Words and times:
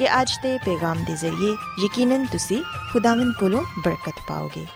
ਕਿ 0.00 0.20
ਅੱਜ 0.20 0.30
ਦੇ 0.42 0.58
ਪੈਗਾਮ 0.58 1.04
ਦੇ 1.04 1.16
ਜ਼ਰੀਏ 1.16 1.56
ਯਕੀਨਨ 1.84 2.26
ਤੁਸੀਂ 2.26 2.64
ਖੁਦਾਵੰਦ 2.92 3.34
ਕੋਲੋਂ 3.40 3.64
ਬਰਕਤ 3.84 4.14
ਪਾਓਗੇ। 4.28 4.66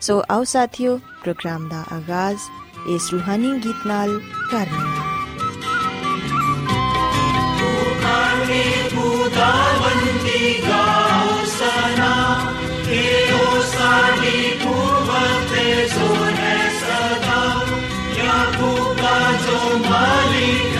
ਸੋ 0.00 0.22
ਆਓ 0.30 0.44
ਸਾਥਿਓ, 0.44 0.98
ਪ੍ਰੋਗਰਾਮ 0.98 1.68
ਦਾ 1.68 1.84
ਆਗਾਜ਼ 1.92 2.38
ਇਸ 2.88 3.10
ਰੂਹਾਨੀ 3.12 3.52
ਗੀਤ 3.52 3.86
ਨਾਲ 3.86 4.20
ਕਰਨੇ 4.52 4.88
ਆ 4.88 5.16
ਖੁਦਾਵੰਦ 8.90 10.22
ਦੀ 10.22 10.62
ਗਾਓ 10.68 11.44
ਸਨਾ। 11.44 12.40
ਕਿ 12.84 13.32
ਉਹ 13.32 13.62
ਸਾਡੀ 13.62 14.58
ਕੁਵਤ 14.62 15.54
ਤੇ 15.54 15.88
ਜ਼ੋਰ 15.94 16.30
ਹੈ 16.30 16.72
ਸਦਾ। 16.80 17.66
ਯਾਕੂਬ 18.24 18.96
ਦਾ 18.96 19.32
ਜੋ 19.32 19.78
ਮਾਲਿਕ 19.90 20.75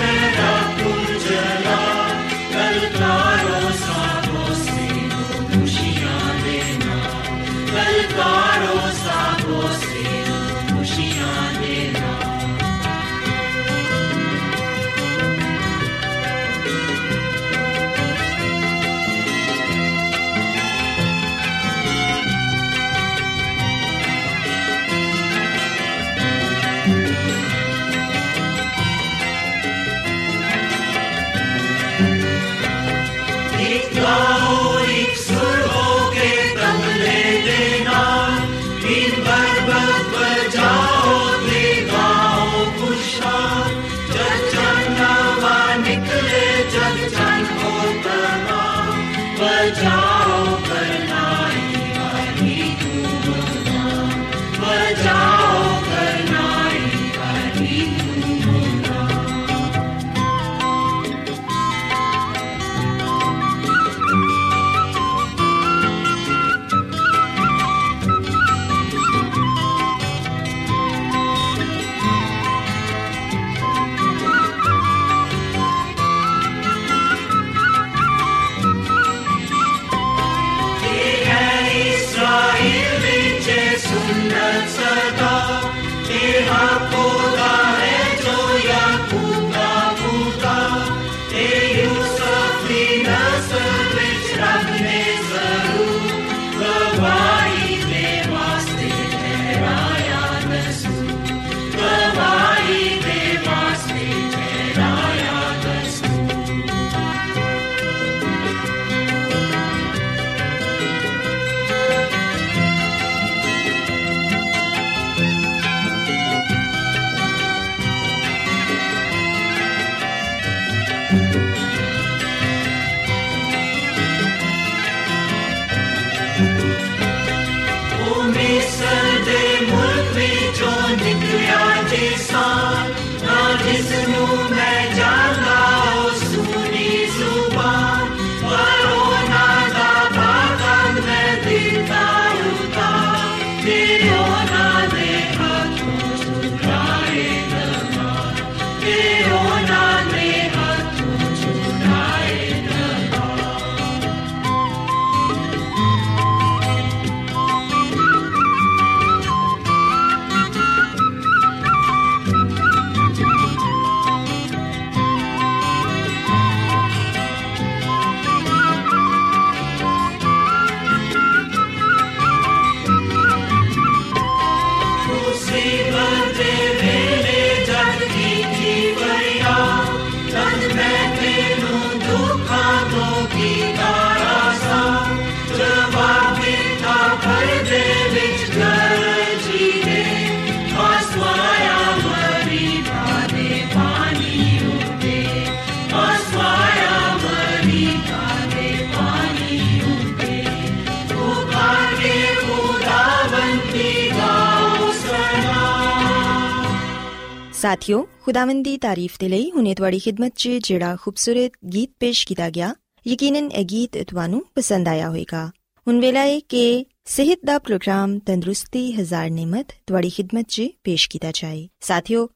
ਖੁਦਾਵੰਦ 208.36 208.64
ਦੀ 208.64 208.76
ਤਾਰੀਫ 208.76 209.14
ਦੇ 209.20 209.28
ਲਈ 209.28 209.50
ਹੁਨੇ 209.50 209.74
ਤੁਹਾਡੀ 209.74 209.98
ਖidmat 209.98 210.30
'ਚ 210.30 210.48
ਜਿਹੜਾ 210.62 210.96
ਖੂਬਸੂਰਤ 210.96 211.52
ਗੀਤ 211.72 211.90
ਪੇਸ਼ 212.00 212.26
ਕੀਤਾ 212.26 212.48
ਗਿਆ 212.50 212.74
ਯਕੀਨਨ 213.06 213.48
ਇਹ 213.50 213.64
ਗੀਤ 213.64 213.96
ਤੁਹਾਨੂੰ 214.02 214.42
ਪਸੰਦ 214.54 214.88
ਆਇਆ 214.88 215.08
ਹੋਵੇਗਾ 215.08 215.44
ਹੁਣ 215.86 216.00
ਵੇਲਾ 216.00 216.20
ਹੈ 216.20 216.38
ਕਿ 216.48 216.84
ਸਿਹਤ 217.06 217.46
ਦਾ 217.46 217.58
ਪ੍ਰੋਗਰਾਮ 217.58 218.18
ਤੰਦਰੁਸਤੀ 218.26 218.82
ਹਜ਼ਾਰ 218.92 219.30
ਨਿਮਤ 219.30 219.72
ਤੁਹਾਡੀ 219.86 220.10
ਖidmat 220.10 220.48
'ਚ 220.48 220.68
ਪੇਸ਼ 220.84 221.08
ਕੀਤਾ 221.10 221.30
ਜਾਏ 221.34 221.66
ਸਾਥਿਓ 221.82 222.26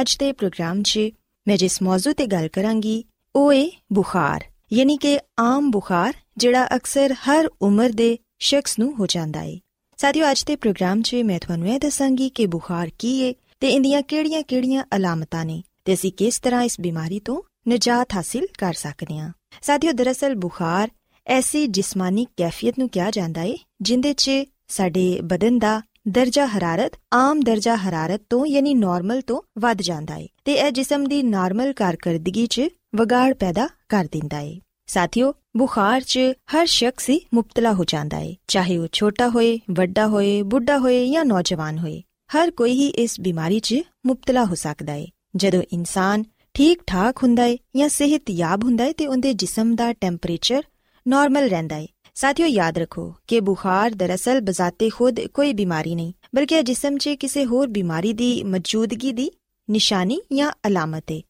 ਅੱਜ 0.00 0.16
ਦੇ 0.16 0.30
ਪ੍ਰੋਗਰਾਮ 0.32 0.82
'ਚ 0.82 1.08
ਮੈਂ 1.46 1.56
ਜਿਸ 1.56 1.80
ਮੌਜੂ 1.82 2.12
ਤੇ 2.12 2.26
ਗੱਲ 2.26 2.48
ਕਰਾਂਗੀ 2.48 3.02
ਉਹ 3.34 3.52
ਹੈ 3.52 3.64
ਬੁਖਾਰ 3.92 4.44
ਯਾਨੀ 4.72 4.96
ਕਿ 4.96 5.18
ਆਮ 5.40 5.70
ਬੁਖਾਰ 5.70 6.14
ਜਿਹੜਾ 6.36 6.66
ਅਕਸਰ 6.76 7.14
ਹਰ 7.24 7.48
ਉਮਰ 7.62 7.92
ਦੇ 7.94 8.16
ਸ਼ਖਸ 8.42 8.78
ਨੂੰ 8.78 8.92
ਹੋ 8.94 9.06
ਜਾਂਦਾ 9.06 9.40
ਹੈ 9.40 9.56
ਸਾਥਿਓ 9.98 10.30
ਅੱਜ 10.30 10.44
ਦੇ 10.44 10.56
ਪ੍ਰੋਗਰਾਮ 10.56 11.02
'ਚ 11.02 11.22
ਮੈਂ 11.24 11.38
ਤੁਹਾਨੂੰ 11.38 11.68
ਇਹ 11.68 11.80
ਦੱਸਾਂਗੀ 11.80 12.28
ਕਿ 12.28 12.46
ਬੁਖਾਰ 12.46 12.90
ਕੀ 12.98 13.20
ਹੈ 13.20 13.32
ਤੇ 13.60 13.68
ਇੰਦੀਆਂ 13.68 14.02
ਕਿਹੜੀਆਂ-ਕਿਹੜੀਆਂ 14.02 14.84
ਅਲਾਮਤਾਂ 14.96 15.44
ਨੇ 15.44 15.62
ਤੇ 15.84 15.94
ਅਸੀਂ 15.94 16.12
ਕਿਸ 16.12 16.38
ਤਰ੍ਹਾਂ 16.38 16.62
ਇਸ 16.62 16.80
ਬਿਮਾਰੀ 16.80 17.20
ਤੋਂ 17.20 17.42
ਨਜਾਤ 17.68 18.14
ਹਾਸਿਲ 18.14 18.46
ਕਰ 18.58 18.72
ਸਕਦੇ 18.72 19.18
ਹਾਂ? 19.18 19.32
ਸਾਥੀਓ, 19.62 19.92
ਦਰਅਸਲ 19.92 20.34
ਬੁਖਾਰ 20.34 20.90
ਐਸੀ 21.26 21.66
ਜਿਸਮਾਨੀ 21.66 22.26
ਕੈਫੀਅਤ 22.36 22.74
ਨੂੰ 22.78 22.88
ਕਿਹਾ 22.88 23.10
ਜਾਂਦਾ 23.10 23.40
ਹੈ 23.40 23.54
ਜਿੰਦੇ 23.80 24.12
'ਚ 24.12 24.30
ਸਾਡੇ 24.68 25.20
ਬਦਨ 25.24 25.58
ਦਾ 25.58 25.82
ਦਰਜਾ 26.08 26.46
ਹਰਾਰਤ, 26.46 26.92
ਆਮ 27.12 27.40
ਦਰਜਾ 27.40 27.76
ਹਰਾਰਤ 27.76 28.22
ਤੋਂ 28.30 28.46
ਯਾਨੀ 28.46 28.74
ਨਾਰਮਲ 28.74 29.20
ਤੋਂ 29.20 29.42
ਵੱਧ 29.58 29.82
ਜਾਂਦਾ 29.82 30.14
ਹੈ 30.14 30.26
ਤੇ 30.44 30.52
ਇਹ 30.52 30.70
ਜਿਸਮ 30.70 31.04
ਦੀ 31.04 31.22
ਨਾਰਮਲ 31.22 31.72
ਕਾਰਗਰਦਗੀ 31.72 32.46
'ਚ 32.46 32.60
ਵਿਗਾੜ 32.94 33.34
ਪੈਦਾ 33.34 33.68
ਕਰ 33.88 34.04
ਦਿੰਦਾ 34.12 34.36
ਹੈ 34.36 34.56
ਸਾਥੀਓ, 34.86 35.34
ਬੁਖਾਰ 35.56 36.00
'ਚ 36.00 36.18
ਹਰ 36.54 36.66
ਸ਼ਖਸ 36.66 37.10
ਹੀ 37.10 37.20
ਮੁਬਤਲਾ 37.34 37.72
ਹੋ 37.72 37.84
ਜਾਂਦਾ 37.84 38.16
ਹੈ 38.16 38.34
ਚਾਹੇ 38.48 38.78
ਉਹ 38.78 38.88
ਛੋਟਾ 38.92 39.28
ਹੋਏ, 39.28 39.60
ਵੱਡਾ 39.70 40.06
ਹੋਏ, 40.06 40.42
ਬੁੱਢਾ 40.42 40.78
ਹੋਏ 40.78 41.10
ਜਾਂ 41.10 41.24
ਨੌਜਵਾਨ 41.24 41.78
ਹੋਏ। 41.78 42.02
ਹਰ 42.30 42.50
ਕੋਈ 42.50 42.72
ਹੀ 42.72 42.86
ਇਸ 42.98 43.20
ਬਿਮਾਰੀ 43.20 43.58
'ਚ 43.60 43.74
ਮੁਬਤਲਾ 44.06 44.44
ਹੋ 44.44 44.54
ਸਕਦਾ 44.54 44.92
ਹੈ 44.92 45.04
ਜਦੋਂ 45.36 45.62
ਇਨਸਾਨ 45.72 46.24
ਠੀਕ 46.54 46.82
ਠਾਕ 46.86 47.22
ਹੁੰਦਾ 47.22 47.42
ਹੈ 47.42 47.56
ਜਾਂ 47.76 47.88
ਸਿਹਤਯਾਬ 47.88 48.64
ਹੁੰਦਾ 48.64 48.84
ਹੈ 48.84 48.92
ਤੇ 48.92 49.06
ਉਹਦੇ 49.06 49.32
ਜਿਸਮ 49.32 49.74
ਦਾ 49.76 49.92
ਟੈਂਪਰੇਚਰ 49.92 50.62
ਨਾਰਮਲ 51.06 51.48
ਰਹਿੰਦਾ 51.48 51.76
ਹੈ 51.76 51.86
ਸਾਥੀਓ, 52.14 52.46
ਯਾਦ 52.46 52.78
ਰੱਖੋ 52.78 53.14
ਕਿ 53.28 53.40
ਬੁਖਾਰ 53.40 53.94
ਦਰਅਸਲ 53.94 54.40
ਬਜ਼ਾਤੇ 54.40 54.88
ਖੁਦ 54.88 55.20
ਕੋਈ 55.34 55.52
ਬਿਮਾਰੀ 55.52 55.94
ਨਹੀਂ, 55.94 56.12
ਬਲਕਿ 56.34 56.62
ਜਿਸਮ 56.62 56.96
'ਚ 56.96 57.08
ਕਿਸੇ 57.20 57.44
ਹੋਰ 57.44 57.68
ਬਿਮਾਰੀ 57.68 58.12
ਦੀ 58.12 58.42
ਮੌਜੂਦਗੀ 58.44 59.12
ਦੀ 59.12 59.30
ਨਿਸ਼ਾਨੀ 59.68 60.20
ਜਾਂ 60.32 60.50
ਅਲਾਮਤ 60.66 61.12
ਹੈ 61.12 61.20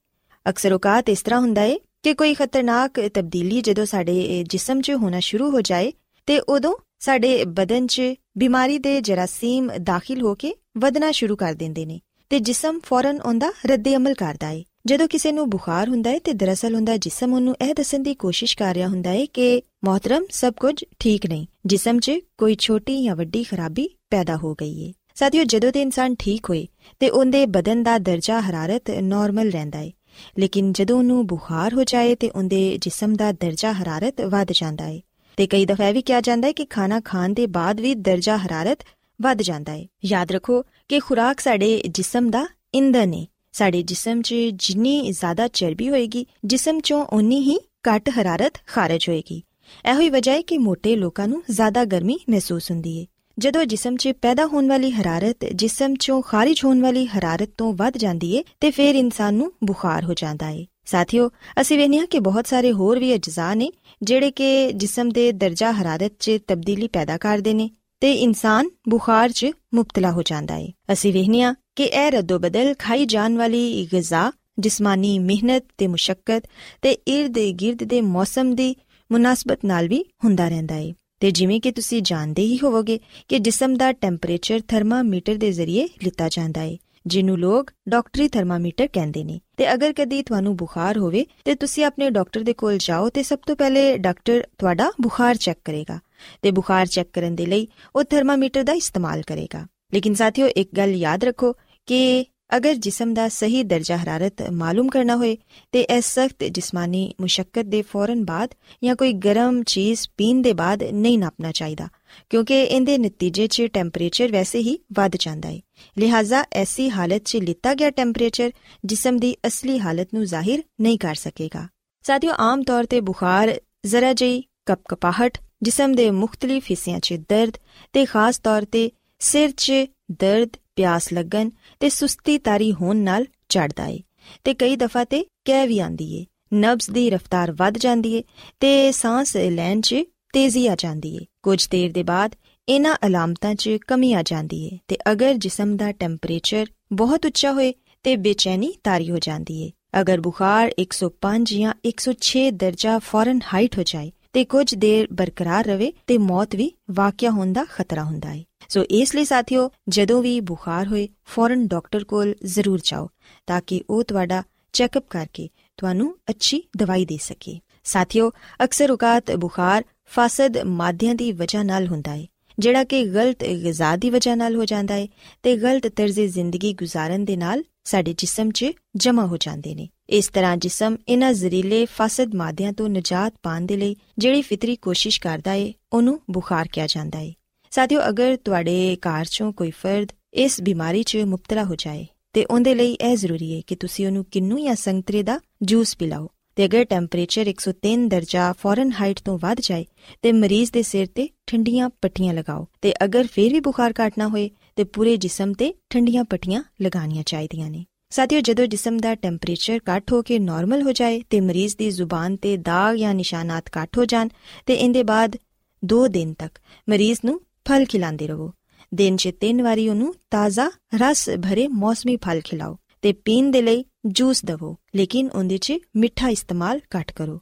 ਅਕਸਰ 0.47 0.73
ਔਕਾਤ 0.73 1.09
ਇਸ 1.09 1.23
ਤਰ੍ਹਾਂ 1.23 1.41
ਹੁੰਦਾ 1.41 1.63
ਹੈ 1.63 1.77
ਕਿ 2.03 2.15
ਕੋਈ 2.15 2.35
ਖਤਰਨਾਕ 2.35 3.01
ਤਬਦੀਲੀ 3.15 3.61
ਜਦੋਂ 3.61 3.85
ਸਾਡੇ 3.85 4.45
ਜਿਸਮ 4.49 4.81
'ਚ 4.81 4.91
ਹੋਣਾ 4.93 5.21
ਸ਼ੁਰੂ 5.21 5.51
ਹੋ 5.51 5.61
ਜਾਏ 5.61 5.93
ਤੇ 6.29 6.39
ਉਦੋਂ 6.49 6.75
ਸਾਡੇ 7.01 7.45
ਬਦਨ 7.45 7.87
'ਚ 7.87 8.15
ਬਿਮਾਰੀ 8.39 8.79
ਦੇ 8.79 9.01
ਜਰਾਸੀਮ 9.01 9.71
ਦਾਖਲ 9.81 10.23
ਹੋ 10.23 10.35
ਕੇ 10.35 10.55
ਵਧਣਾ 10.79 11.11
ਸ਼ੁਰੂ 11.11 11.37
ਕਰ 11.37 11.55
ਦਿੰਦੇ 11.55 11.85
ਨੇ 11.87 12.01
ਤੇ 12.31 12.39
ਜਿਸਮ 12.41 12.79
ਫੌਰਨ 12.85 13.21
ਉਹਦਾ 13.21 13.53
ਰੱਦੇ 13.67 13.95
ਅਮਲ 13.97 14.15
ਕਰਦਾ 14.15 14.47
ਹੈ 14.47 14.63
ਜਦੋਂ 14.87 15.07
ਕਿਸੇ 15.09 15.33
ਨੂੰ 15.33 15.49
ਬੁਖਾਰ 15.51 15.89
ਹੁੰਦਾ 15.89 16.11
ਹੈ 16.11 16.19
ਤੇ 16.19 16.33
ਦਰਅਸਲ 16.33 16.75
ਉਹਦਾ 16.75 16.97
ਜਿਸਮ 16.97 17.33
ਉਹਨੂੰ 17.35 17.55
ਇਹ 17.63 17.75
ਦੱਸਣ 17.75 18.03
ਦੀ 18.03 18.15
ਕੋਸ਼ਿਸ਼ 18.15 18.57
ਕਰ 18.57 18.75
ਰਿਹਾ 18.75 18.89
ਹੁੰਦਾ 18.89 19.11
ਹੈ 19.11 19.25
ਕਿ 19.27 19.63
ਮੋਹਤਰਮ, 19.85 20.25
ਸਭ 20.31 20.53
ਕੁਝ 20.53 20.85
ਠੀਕ 20.99 21.27
ਨਹੀਂ, 21.27 21.47
ਜਿਸਮ 21.67 21.99
'ਚ 21.99 22.13
ਕੋਈ 22.39 22.57
ਛੋਟੀ 22.59 23.03
ਜਾਂ 23.05 23.17
ਵੱਡੀ 23.17 23.43
ਖਰਾਬੀ 23.43 23.89
ਪੈਦਾ 24.11 24.37
ਹੋ 24.37 24.55
ਗਈ 24.55 24.87
ਹੈ 24.87 24.93
ਸਾਥੀਓ, 25.15 25.45
ਜਦੋਂ 25.45 25.73
ਤੇ 25.73 25.83
ਇਨਸਾਨ 25.83 26.15
ਠੀਕ 26.19 26.51
ਹੋਏ 26.51 26.67
ਤੇ 27.01 27.11
ਉਹਦੇ 27.11 27.45
ਬਦਨ 27.47 27.83
ਦਾ 27.83 27.99
ਦਰਜਾ 27.99 28.41
ਹਰਾਰਤ 28.41 28.91
ਨਾਰਮਲ 28.91 29.51
ਰਹਿੰਦਾ 29.51 29.79
ਹੈ 29.79 29.91
ਲੇਕਿਨ 30.39 30.73
ਜਦੋਂ 30.73 30.99
ਉਹਨੂੰ 30.99 31.27
ਬੁਖਾਰ 31.27 31.75
ਹੋ 31.75 31.85
ਜਾਏ 31.85 32.15
ਤੇ 32.15 32.31
ਉਹਦੇ 32.31 32.79
ਜਿਸਮ 32.81 33.15
ਦਾ 33.15 33.33
ਦਰਜਾ 33.33 33.73
ਹਰਾਰਤ 33.73 34.21
ਵੱਧ 34.21 34.53
ਜਾਂਦਾ 34.53 34.85
ਹੈ 34.85 35.01
ਤੇ 35.39 35.47
ਕਈ 35.47 35.67
ਦਫਾ 35.67 35.91
ਵੀ 35.91 36.03
ਕਿਹਾ 36.03 36.21
ਜਾਂਦਾ 36.21 36.49
ਹੈ 36.49 36.53
ਕਿ 36.53 36.65
ਖਾਣਾ 36.65 37.01
ਖਾਣ 37.01 37.33
ਦੇ 37.33 37.47
ਬਾਅਦ 37.47 37.81
ਵੀ 37.81 37.95
ਦਰਜਾ 37.95 38.37
ਹਰਾਰਤ 38.37 38.85
ਵੱਧ 39.23 39.43
ਜਾਂਦਾ 39.43 39.73
ਹੈ। 39.73 39.87
ਯਾਦ 40.05 40.33
ਰੱਖੋ 40.33 40.63
ਕਿ 40.89 40.99
ਖੁਰਾਕ 40.99 41.41
ਸਾਡੇ 41.41 41.83
ਜਿਸਮ 41.89 42.31
ਦਾ 42.31 42.47
ਇੰਧਨ 42.75 43.15
ਹੈ 43.15 43.27
ਸਾਡੇ 43.53 43.83
ਜਿਸਮ 43.83 44.23
'ਚ 44.23 44.35
ਜਿੰਨੀ 44.35 45.11
ਜ਼ਿਆਦਾ 45.13 45.49
ਚਰਬੀ 45.49 45.89
ਹੋਏਗੀ, 45.89 46.27
ਜਿਸਮ 46.45 46.79
'ਚੋਂ 46.79 47.05
ਉਨੀ 47.05 47.41
ਹੀ 47.41 47.59
ਘੱਟ 47.89 48.11
ਹਰਾਰਤ 48.11 48.53
ਖਾਰਜ 48.67 49.09
ਹੋਏਗੀ। 49.09 49.43
ਇਹੋ 49.91 50.01
ਹੀ 50.01 50.11
ਵਜ੍ਹਾ 50.11 50.35
ਹੈ 50.35 50.43
ਕਿ 50.43 50.59
ਮੋٹے 50.59 50.97
ਲੋਕਾਂ 50.97 51.29
ਨੂੰ 51.29 51.43
ਜ਼ਿਆਦਾ 51.51 51.85
ਗਰਮੀ 51.85 52.19
ਮਹਿਸੂਸ 52.31 52.71
ਹੁੰਦੀ 52.71 53.01
ਹੈ 53.01 53.07
ਜਦੋਂ 53.39 53.65
ਜਿਸਮ 53.65 53.97
'ਚ 53.97 54.09
ਪੈਦਾ 54.23 54.47
ਹੋਣ 54.47 54.69
ਵਾਲੀ 54.69 54.91
ਹਰਾਰਤ 54.91 55.37
ਜਿਸਮ 55.55 55.93
'ਚੋਂ 55.93 56.23
ਖਾਰਜ 56.23 56.61
ਹੋਣ 56.65 56.81
ਵਾਲੀ 56.81 57.07
ਹਰਾਰਤ 57.07 57.51
ਤੋਂ 57.59 57.73
ਵੱਧ 57.73 57.97
ਜਾਂਦੀ 57.97 58.39
ਹੈ 58.39 58.43
ਤੇ 58.61 58.71
ਫਿਰ 58.71 58.95
ਇਨਸਾਨ 58.95 59.35
ਨੂੰ 59.35 59.53
ਬੁਖਾਰ 59.65 60.05
ਹੋ 60.05 60.15
ਜਾਂਦਾ 60.15 60.47
ਹੈ 60.47 60.65
ਸਾਥੀਓ, 60.85 61.31
ਅਸੀਂ 61.61 61.79
ਵੇਖਿਆ 61.79 62.05
ਕਿ 62.05 62.19
ਬਹੁਤ 62.19 62.47
ਸਾਰੇ 62.47 62.73
ਹੋਰ 62.73 62.99
ਵੀ 62.99 63.15
ਅਜਜ਼ਾ 63.15 63.55
ਨੇ, 63.55 63.73
ਜਿਹੜੇ 64.03 64.31
ਕਿ 64.31 64.73
ਜਿਸਮ 64.73 65.09
ਦੇ 65.09 65.33
ਦਰਜਾ 65.33 65.73
ਹਰਾਰਤ 65.73 66.13
'ਚ 66.19 66.39
ਤਬਦੀਲੀ 66.49 66.89
ਪੈਦਾ 66.89 67.19
ਕਰਦੇ 67.19 67.55
ਨੇ। 67.55 67.71
ਤੇ 68.01 68.13
ਇਨਸਾਨ 68.13 68.69
ਬੁਖਾਰ 68.89 69.33
'ਚ 69.33 69.47
ਮੁਬਤਲਾ 69.75 70.11
ਹੋ 70.11 70.23
ਜਾਂਦਾ 70.23 70.55
ਹੈ 70.55 70.69
ਅਸੀਂ 70.93 71.13
ਵੇਖਿਆ 71.13 71.55
ਕਿ 71.77 71.85
ਇਹ 71.85 72.11
ਰੱਦੋ 72.11 72.39
ਬਦਲ 72.39 72.75
ਖਾਈ 72.79 73.05
ਜਾਣ 73.05 73.37
ਵਾਲੀ 73.37 73.89
ਗਿਜ਼ਾ, 73.93 74.33
ਜਿਸਮਾਨੀ 74.59 75.19
ਮਿਹਨਤ 75.19 75.65
ਤੇ 75.79 75.87
ਮੁਸ਼ਕਲ 75.87 76.41
ਤੇ 76.83 76.99
ird-gird 77.19 77.87
ਦੇ 77.87 78.01
ਮੌਸਮ 78.01 78.55
ਦੀ 78.55 78.77
ਮੁਨਾਸਬਤ 79.13 79.59
ਨਾਲ 79.65 79.89
ਵੀ 79.89 80.05
ਹੁੰਦਾ 80.25 80.49
ਰਹਿੰਦਾ 80.49 80.75
ਹੈ 80.75 80.93
ਤੇ 81.21 81.31
ਜਿਵੇਂ 81.31 81.61
ਕਿ 81.61 81.73
ਤੁਸੀਂ 81.73 82.03
ਜਾਣਦੇ 82.03 82.43
ਹੀ 82.43 82.59
ਹੋਵੋਗੇ 82.63 83.01
ਕਿ 83.29 83.39
ਜਿਸਮ 83.39 83.75
ਦਾ 83.75 83.93
ਟੈਂਪਰੇਚਰ 83.93 84.61
ਥਰਮਾਮੀਟਰ 84.69 85.35
ਦੇ 85.35 85.53
ਜ਼ਰੀਏ 85.53 85.89
ਲਿੱਤਾ 86.03 86.29
ਜਾਂਦਾ 86.29 86.61
ਹੈ 86.61 86.77
ਜਿਹਨੂੰ 87.07 87.39
ਲੋਕ 87.39 87.71
ਡਾਕਟਰੀ 87.89 88.29
ਥਰਮਾਮੀਟਰ 88.29 88.89
ਕਹਿੰਦੇ 88.93 89.25
ਨੇ। 89.25 89.41
ਤੇ 89.57 89.75
ਅਗਰ 89.75 89.93
ਕਦੀ 89.93 90.23
ਤੁਹਾਨੂੰ 90.23 90.57
ਬੁਖਾਰ 90.57 90.99
ਹੋਵੇ 90.99 91.27
ਤੇ 91.45 91.55
ਤੁਸੀਂ 91.55 91.85
ਆਪਣੇ 91.85 92.11
ਡਾਕਟਰ 92.11 92.41
ਦੇ 92.41 92.53
ਕੋਲ 92.53 92.79
ਜਾਓ 92.79 93.09
ਤੇ 93.09 93.23
ਸਭ 93.23 93.39
ਤੋਂ 93.47 93.57
ਪਹਿਲੇ 93.57 93.99
ਡਾਕਟਰ 93.99 94.45
ਤੁਹਾਡਾ 94.59 94.93
ਬੁਖਾਰ 95.01 95.35
ਚੈੱਕ 95.35 95.61
ਕਰੇਗਾ। 95.65 95.99
ਤੇ 96.43 96.51
ਬੁਖਾਰ 96.51 96.87
ਚੈੱਕ 96.87 97.09
ਕਰਨ 97.13 97.35
ਦੇ 97.35 97.47
ਲਈ 97.47 97.67
ਉਹ 97.97 98.05
ਥਰਮਾਮੀਟਰ 98.05 98.63
ਦਾ 98.63 98.73
ਇਸਤੇਮਾਲ 98.73 99.23
ਕਰੇਗਾ। 99.23 99.67
ਲੇਕਿਨ 99.95 100.15
ਸਾਥੀਓ, 100.15 100.47
ਇੱਕ 100.47 100.71
ਗੱਲ 100.77 100.95
ਯਾਦ 100.95 101.25
ਰੱਖੋ 101.25 101.53
ਕਿ 101.87 102.25
ਅਗਰ 102.57 102.75
ਜਿਸਮ 102.75 103.13
ਦਾ 103.15 103.29
ਸਹੀ 103.29 103.63
ਦਰਜਾ 103.63 103.97
ਹਰਾਰਤ 103.97 104.43
ਮਾਲੂਮ 104.53 104.89
ਕਰਨਾ 104.89 105.17
ਹੋਏ 105.17 105.37
ਤੇ 105.73 105.81
ਇਸ 105.81 106.07
ਸਖਤ 106.15 106.45
ਜਿਸਮਾਨੀ 106.45 107.15
ਮੁਸ਼ਕਲ 107.21 107.63
ਦੇ 107.63 107.81
ਫੌਰਨ 107.83 108.25
ਬਾਅਦ 108.25 108.55
ਜਾਂ 108.85 108.95
ਕੋਈ 108.97 109.13
ਗਰਮ 109.13 109.63
ਚੀਜ਼ 109.63 110.07
ਪੀਣ 110.17 110.43
ਦੇ 110.43 110.53
ਬਾਅਦ 110.53 110.83
ਨਹੀਂ 110.83 111.19
ਨਾਪਣਾ 111.19 111.53
ਚਾਹੀਦਾ, 111.53 111.89
ਕਿਉਂਕਿ 112.31 112.63
ਇਹਦੇ 112.63 112.99
ਨਤੀਜੇ 112.99 113.47
'ਚ 113.47 113.63
ਟੈਂਪਰੇਚਰ 113.73 114.33
ਵੈਸੇ 114.33 114.59
ਹੀ 114.59 114.79
ਵੱਧ 114.93 115.17
ਜਾਂਦਾ 115.19 115.49
ਹੈ 115.49 115.61
ਲਿਹਾਜ਼ਾ 115.99 116.45
ਐਸੀ 116.53 116.91
ਹਾਲਤ 116.91 117.23
'ਚ 117.25 117.37
ਲਿੱਤਾ 117.37 117.75
ਗਿਆ 117.75 117.91
ਟੈਂਪਰੇਚਰ 117.91 118.51
ਜਿਸਮ 118.85 119.19
ਦੀ 119.19 119.35
ਅਸਲੀ 119.47 119.79
ਹਾਲਤ 119.79 120.15
ਨੂੰ 120.15 120.25
ਜ਼ਾਹਿਰ 120.25 120.63
ਨਹੀਂ 120.81 120.99
ਕਰ 120.99 121.15
ਸਕੇਗਾ। 121.15 121.67
ਸਾਥੀਓ, 122.05 122.33
ਆਮ 122.39 122.63
ਤੌਰ 122.63 122.85
ਤੇ 122.85 123.01
ਬੁਖਾਰ 123.01 123.55
ਜ਼ਰਾ 123.87 124.13
ਜਿਹੀ 124.13 124.43
ਕਪਕਪਾਹਟ 124.67 125.39
ਜਿਸਮ 125.63 125.95
ਦੇ 125.95 126.11
ਮੁxtਲਿਫ 126.11 126.71
ਹਿੱਸਿਆਂ 126.71 127.01
'ਚ 127.01 127.15
ਦਰਦ 127.29 127.57
ਤੇ 127.95 128.05
ਖਾਸ 128.05 128.39
ਤੌਰ 128.39 128.65
ਤੇ 128.65 128.91
ਸਿਰ 129.21 129.51
'ਚ 129.51 129.87
ਦਰਦ 130.13 130.57
ਪਿਆਸ 130.77 131.13
ਲੱਗਣ 131.13 131.51
ਤੇ 131.81 131.89
ਸੁਸਤੀ 131.89 132.39
ਤਾਰੀ 132.39 132.73
ਹੋਣ 132.73 132.97
ਨਾਲ 132.97 133.25
ਚੜਦਾ 133.49 133.87
ਏ 133.87 134.01
ਤੇ 134.45 134.55
ਕਈ 134.55 134.77
ਦਫਾ 134.77 135.05
ਤੇ 135.05 135.25
ਕਹਿ 135.45 135.67
ਵੀ 135.67 135.79
ਆਂਦੀ 135.79 136.13
ਏ 136.15 136.25
ਨਬਜ਼ 136.55 136.91
ਦੀ 136.91 137.09
ਰਫ਼ਤਾਰ 137.11 137.53
ਵੱਧ 137.53 137.79
ਜਾਂਦੀ 137.79 138.13
ਏ 138.15 138.23
ਤੇ 138.61 138.91
ਸਾਹ 138.93 139.23
ਲੈਣ 139.51 139.81
'ਚ 139.81 140.05
ਤੇਜ਼ੀ 140.33 140.67
ਆ 140.67 140.75
ਜਾਂਦੀ 140.79 141.17
ਏ 141.17 141.25
ਕੁਝ 141.43 141.67
ਦੇਰ 141.69 141.93
ਦੇ 141.93 142.03
ਬਾਅਦ 142.03 142.35
ਇਹਨਾਂ 142.69 142.95
ਅਲਾਮਤਾਂ 143.07 143.55
'ਚ 143.55 143.77
ਕਮੀ 143.87 144.13
ਆ 144.13 144.23
ਜਾਂਦੀ 144.23 144.65
ਏ 144.65 144.79
ਤੇ 144.89 144.97
ਅਗਰ 145.13 145.35
ਜਿਸਮ 145.37 145.77
ਦਾ 145.77 145.91
ਟੈਂਪਰੇਚਰ 145.93 146.67
ਬਹੁਤ 146.93 147.27
ਉੱਚਾ 147.27 147.53
ਹੋਏ 147.53 147.73
ਤੇ 148.05 148.17
ਬੇਚੈਨੀ 148.17 148.73
ਤਾਰੀ 148.85 149.11
ਹੋ 149.11 149.19
ਜਾਂਦੀ 149.19 149.61
ਏ 149.63 149.71
ਅਗਰ 150.01 150.21
ਬੁਖਾਰ 150.21 150.73
105 150.81 151.53
ਜਾਂ 151.53 151.73
106 151.89 152.43
ਦਰਜਾ 152.57 152.99
ਫਾਰਨਹਾਈਟ 153.05 153.79
ਹੋ 153.79 153.83
ਜਾਏ 153.87 154.11
ਤੇ 154.37 154.45
ਕੁਝ 154.45 154.75
ਦੇਰ 154.75 155.07
ਬਰਕਰਾਰ 155.13 155.65
ਰਵੇ 155.65 155.93
ਤੇ 156.07 156.17
ਮੌਤ 156.19 156.55
ਵੀ 156.55 156.71
ਵਾਕਿਆ 156.91 157.31
ਹੋਣ 157.31 157.53
ਦਾ 157.53 157.65
ਖਤਰਾ 157.65 158.03
ਹੁੰਦਾ 158.05 158.29
ਹੈ 158.29 158.43
ਸੋ 158.69 158.83
ਇਸ 158.91 159.15
ਲਈ 159.15 159.25
ਸਾਥੀਓ, 159.25 159.71
ਜਦੋਂ 159.89 160.23
ਵੀ 160.23 160.41
ਬੁਖਾਰ 160.41 160.87
ਹੋਏ, 160.89 161.09
ਫੌਰਨ 161.25 161.67
ਡਾਕਟਰ 161.67 162.05
ਕੋਲ 162.05 162.35
ਜ਼ਰੂਰ 162.45 162.81
ਜਾਓ 162.85 163.09
ਤਾਂ 163.47 163.61
ਕਿ 163.67 163.81
ਉਹ 163.91 164.03
ਤੁਹਾਡਾ 164.03 164.43
ਚੈੱਕਅਪ 164.73 165.05
ਕਰਕੇ 165.11 165.49
ਤੁਹਾਨੂੰ 165.77 166.15
ਅੱਛੀ 166.31 166.63
ਦਵਾਈ 166.77 167.05
ਦੇ 167.05 167.19
ਸਕੇ। 167.23 167.59
ਸਾਥੀਓ, 167.85 168.31
ਅਕਸਰ 168.65 168.91
ਔਕਾਤ 168.91 169.31
ਬੁਖਾਰ 169.37 169.85
ਫਾਸਦ 170.07 170.59
ਮਾਦਿਆਂ 170.59 171.15
ਦੀ 171.15 171.33
ਵਜ੍ਹਾ 171.33 171.63
ਨਾਲ 171.63 171.87
ਹੁੰਦਾ 171.87 172.15
ਹੈ 172.17 172.27
ਜਿਹੜਾ 172.59 172.85
ਕਿ 172.85 173.05
ਗਲਤ 173.05 173.45
ਗਿਜ਼ਾ 173.65 173.97
ਦੀ 173.97 174.11
ਵਜ੍ਹਾ 174.11 174.35
ਨਾਲ 174.35 174.57
ਹੋ 174.57 174.65
ਜਾਂਦਾ 174.65 174.95
ਹੈ 174.95 175.07
ਤੇ 175.43 175.57
ਗਲਤ 175.57 175.87
ਤਰਜ਼ੇ 175.87 176.27
ਜ਼ਿੰਦਗੀ 176.29 176.73
ਗੁਜ਼ਾਰਨ 176.73 177.25
ਦੇ 177.25 177.37
ਨਾਲ 177.37 177.65
ਸਾਡੇ 177.87 178.15
ਜਿਸਮ 178.19 178.51
'ਚ 178.51 178.67
ਜਮ੍ਹਾਂ 178.97 179.27
ਹੋ 179.27 179.37
ਜਾਂਦੇ 179.37 179.75
ਨੇ। 179.75 179.89
ਇਸ 180.11 180.29
ਤਰ੍ਹਾਂ 180.29 180.57
ਜਿਸਮ 180.57 180.97
ਇਹਨਾਂ 181.09 181.33
ਜ਼ਰੀਲੇ 181.33 181.87
ਫਾਸਦ 181.87 182.35
ਮਾਦਿਆਂ 182.35 182.73
ਤੋਂ 182.73 182.89
ਨਜਾਤ 182.89 183.35
ਪਾਣ 183.43 183.61
ਦੇ 183.61 183.77
ਲਈ 183.77 183.97
ਜਿਹੜੀ 184.19 184.43
ਫਿਤਰੀ 184.43 184.77
ਕੋਸ਼ਿਸ਼ 184.77 185.21
ਕਰਦਾ 185.21 185.53
ਏ, 185.53 185.75
ਉਹਨੂੰ 185.93 186.21
ਬੁਖਾਰ 186.31 186.69
ਕਿਹਾ 186.73 186.87
ਜਾਂਦਾ 186.87 187.19
ਏ। 187.19 187.35
ਸਾਥੀਓ, 187.71 188.01
ਅਗਰ 188.09 188.37
ਤੁਹਾਡੇ 188.37 188.97
ਘਰ 188.97 189.25
'ਚੋਂ 189.25 189.53
ਕੋਈ 189.53 189.71
ਫਰਦ 189.71 190.13
ਇਸ 190.35 190.61
ਬਿਮਾਰੀ 190.61 191.03
'ਚ 191.03 191.17
ਮੁਬਤਲਾ 191.17 191.65
ਹੋ 191.65 191.75
ਜਾਏ, 191.75 192.07
ਤੇ 192.33 192.45
ਉਹਦੇ 192.45 192.75
ਲਈ 192.75 192.93
ਇਹ 192.93 193.17
ਜ਼ਰੂਰੀ 193.17 193.57
ਹੈ 193.57 193.61
ਕਿ 193.67 193.77
ਤੁਸੀਂ 193.77 194.07
ਉਹਨੂੰ 194.07 194.25
ਕਿੰਨੂ 194.25 194.59
ਜਾਂ 194.59 194.75
ਸੰਤਰੇ 194.75 195.23
ਦਾ 195.23 195.41
ਜੂਸ 195.63 195.97
ਪਿਲਾਓ। 195.97 196.31
ਤੇ 196.57 196.65
ਅਗਰ 196.65 196.85
ਟੈਂਪਰੇਚਰ 196.85 197.49
103 197.51 198.07
ਦਰਜਾ 198.09 198.53
ਫਾਰਨਹਾਈਟ 198.53 199.21
ਤੋਂ 199.25 199.39
ਵੱਧ 199.39 199.61
ਜਾਏ 199.61 199.85
ਤੇ 200.23 200.33
ਮਰੀਜ਼ 200.33 200.73
ਦੇ 200.73 200.83
ਸਿਰ 200.83 201.07
ਤੇ 201.15 201.29
ਠੰਡੀਆਂ 201.47 201.89
ਪੱਟੀਆਂ 202.03 202.35
ਲਗਾਓ 202.35 202.67
ਤੇ 202.83 202.95
ਅਗਰ 203.05 203.27
ਫੇਰ 203.27 203.53
ਵੀ 203.53 203.61
ਬੁਖਾਰ 203.61 203.93
ਘਟ 203.93 204.19
ਨਾ 204.19 204.29
ਹੋਏ 204.29 204.51
ਤੇ 204.77 204.85
ਪੂਰੇ 204.85 205.17
ਜਿਸਮ 205.17 205.53
ਤੇ 205.53 205.75
ਠੰਡੀਆਂ 205.91 206.25
ਪੱਟੀਆਂ 206.25 206.63
ਲਗਾਉਣੀਆਂ 206.83 207.23
ਚਾਹੀਦੀਆਂ 207.23 207.71
ਨੇ। 207.71 207.85
ਸਾਥੀਓ, 208.11 208.41
ਜਦੋਂ 208.41 208.67
ਜਿਸਮ 208.67 208.99
ਦਾ 208.99 209.15
ਟੈਂਪਰੇਚਰ 209.15 209.81
ਘੱਟ 209.91 210.13
ਹੋ 210.13 210.23
ਕੇ 210.23 210.39
ਨਾਰਮਲ 210.39 210.83
ਹੋ 210.83 210.93
ਜਾਏ 210.93 211.23
ਤੇ 211.31 211.41
ਮਰੀਜ਼ 211.41 211.77
ਦੀ 211.77 211.91
ਜ਼ੁਬਾਨ 211.91 212.37
ਤੇ 212.37 212.57
ਦਾਗ 212.57 212.97
ਜਾਂ 212.97 213.15
ਨਿਸ਼ਾਨਾਤ 213.15 213.71
ਘੱਟ 213.79 213.99
ਹੋ 213.99 214.05
ਜਾਣ 214.05 214.29
ਤੇ 214.67 214.75
ਇਹਦੇ 214.75 215.03
ਬਾਅਦ 215.03 215.37
2 215.83 216.07
ਦਿਨ 216.09 216.35
ਤੱਕ 216.35 216.59
ਮਰੀਜ਼ 216.89 217.19
ਨੂੰ 217.25 217.41
ਫਲ 217.69 217.85
ਖਿਲਾਉਂਦੇ 217.85 218.27
ਰਹੋ। 218.27 218.53
ਦਿਨ 218.95 219.17
'ਚ 219.17 219.31
ਤਿੰਨ 219.41 219.63
ਵਾਰੀ 219.63 219.89
ਉਹਨੂੰ 219.89 220.15
ਤਾਜ਼ਾ 220.31 220.71
ਰਸ 220.95 221.29
ਭਰੇ 221.31 221.69
ਮੌਸਮੀ 221.69 222.17
ਫਲ 222.17 222.41
ਖਿਲਾਓ 222.41 222.77
ਤੇ 223.03 223.13
ਪੀਣ 223.13 223.51
ਦੇ 223.51 223.63
ਲਈ 223.63 223.85
ਜੂਸ 224.07 224.45
ਦਿਵੋ, 224.45 224.77
ਲੇਕਿਨ 224.97 225.31
ਉਹਦੇ 225.31 225.59
'ਚ 225.59 225.73
ਮਿੱਠਾ 225.97 226.29
ਇਸਤੇਮਾਲ 226.29 226.81
ਘੱਟ 226.97 227.13
ਕਰੋ। 227.13 227.41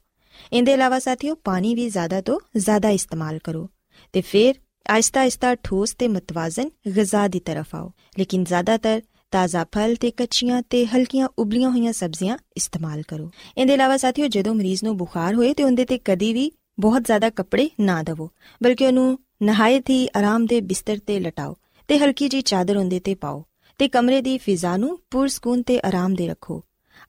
ਇਹਦੇ 0.53 0.73
ਇਲਾਵਾ 0.73 0.99
ਸਾਥੀਓ, 0.99 1.35
ਪਾਣੀ 1.35 1.75
ਵੀ 1.75 1.89
ਜ਼ਿਆਦਾ 1.91 2.21
ਤੋਂ 2.21 2.41
ਜ਼ਿਆਦਾ 2.57 2.91
ਇਸਤੇਮਾਲ 2.91 3.39
ਕਰੋ। 3.39 3.69
ਤੇ 4.13 4.21
ਫਿਰ 4.21 4.55
ਆਇਸਤਾ 4.91 5.21
ਆਇਸਤਾ 5.21 5.55
ਠੋਸ 5.55 5.95
ਤੇ 5.95 6.09
ਮਤਵਾਜ਼ਨ 6.09 6.71
ਗਿਜ਼ਾ 6.97 7.29
ਦੀ 7.29 7.41
ਤਰਫ 7.41 7.75
ਆਓ। 7.75 7.91
ਲੇਕਿਨ 8.19 8.45
ਜ਼ਿਆਦਾਤਰ 8.45 9.03
ਤਾਜ਼ਾ 9.31 9.65
ਫਲ 9.75 9.95
ਤੇ 9.95 10.11
ਕੱਚੀਆਂ 10.11 10.63
ਤੇ 10.71 10.87
ਹਲਕੀਆਂ 10.87 11.29
ਉਬਲੀਆਂ 11.39 11.71
ਹੋਈਆਂ 11.71 11.93
ਸਬਜ਼ੀਆਂ 11.93 12.39
ਇਸਤੇਮਾਲ 12.57 13.03
ਕਰੋ। 13.03 13.31
ਇਹਦੇ 13.59 13.75
ਇਲਾਵਾ 13.75 13.97
ਸਾਥੀਓ, 13.97 14.27
ਜਦੋਂ 14.27 14.55
ਮਰੀਜ਼ 14.55 14.85
ਨੂੰ 14.85 14.97
ਬੁਖਾਰ 14.97 15.35
ਹੋਏ 15.35 15.55
ਤੇ 15.55 15.65
ਉਹਦੇ 15.65 15.85
ਤੇ 15.85 15.99
ਕਦੀ 15.99 16.33
ਵੀ 16.33 16.53
ਬਹੁਤ 16.81 17.05
ਜ਼ਿਆਦਾ 17.05 17.31
ਕੱਪੜੇ 17.31 17.71
ਨਾ 17.81 18.03
ਦਵੋ, 18.03 18.31
ਬਲਕਿ 18.63 18.87
ਉਹਨੂੰ 18.87 19.19
ਨਹਾਇਤ 19.43 19.91
ਹੀ 19.91 20.09
ਆਰਾਮ 20.17 20.47
ਦੇ 20.47 20.61
ਬਿਸਤਰ 20.61 20.99
ਤੇ 21.07 21.21
ਲਟਾਓ 21.21 21.57
ਤੇ 21.89 21.99
ਹਲਕੀ 21.99 22.29
ਜੀ 22.29 22.41
ਚਾਦਰ 22.41 22.77
ਉਹਦੇ 22.77 23.01
ਤੇ 23.01 23.15
ਪਾਓ। 23.15 23.45
ਤੇ 23.79 23.89
ਕਮਰੇ 23.89 24.21
ਦੀ 24.21 24.39
ਫਿਜ਼ਾ 24.39 24.77
ਨੂੰ 24.77 24.99
ਪੁਰਸਕੂਨ 25.11 25.63
ਤੇ 25.63 25.81
ਆਰਾਮ 25.85 26.15
ਦੇ 26.15 26.27
ਰੱਖੋ। 26.29 26.63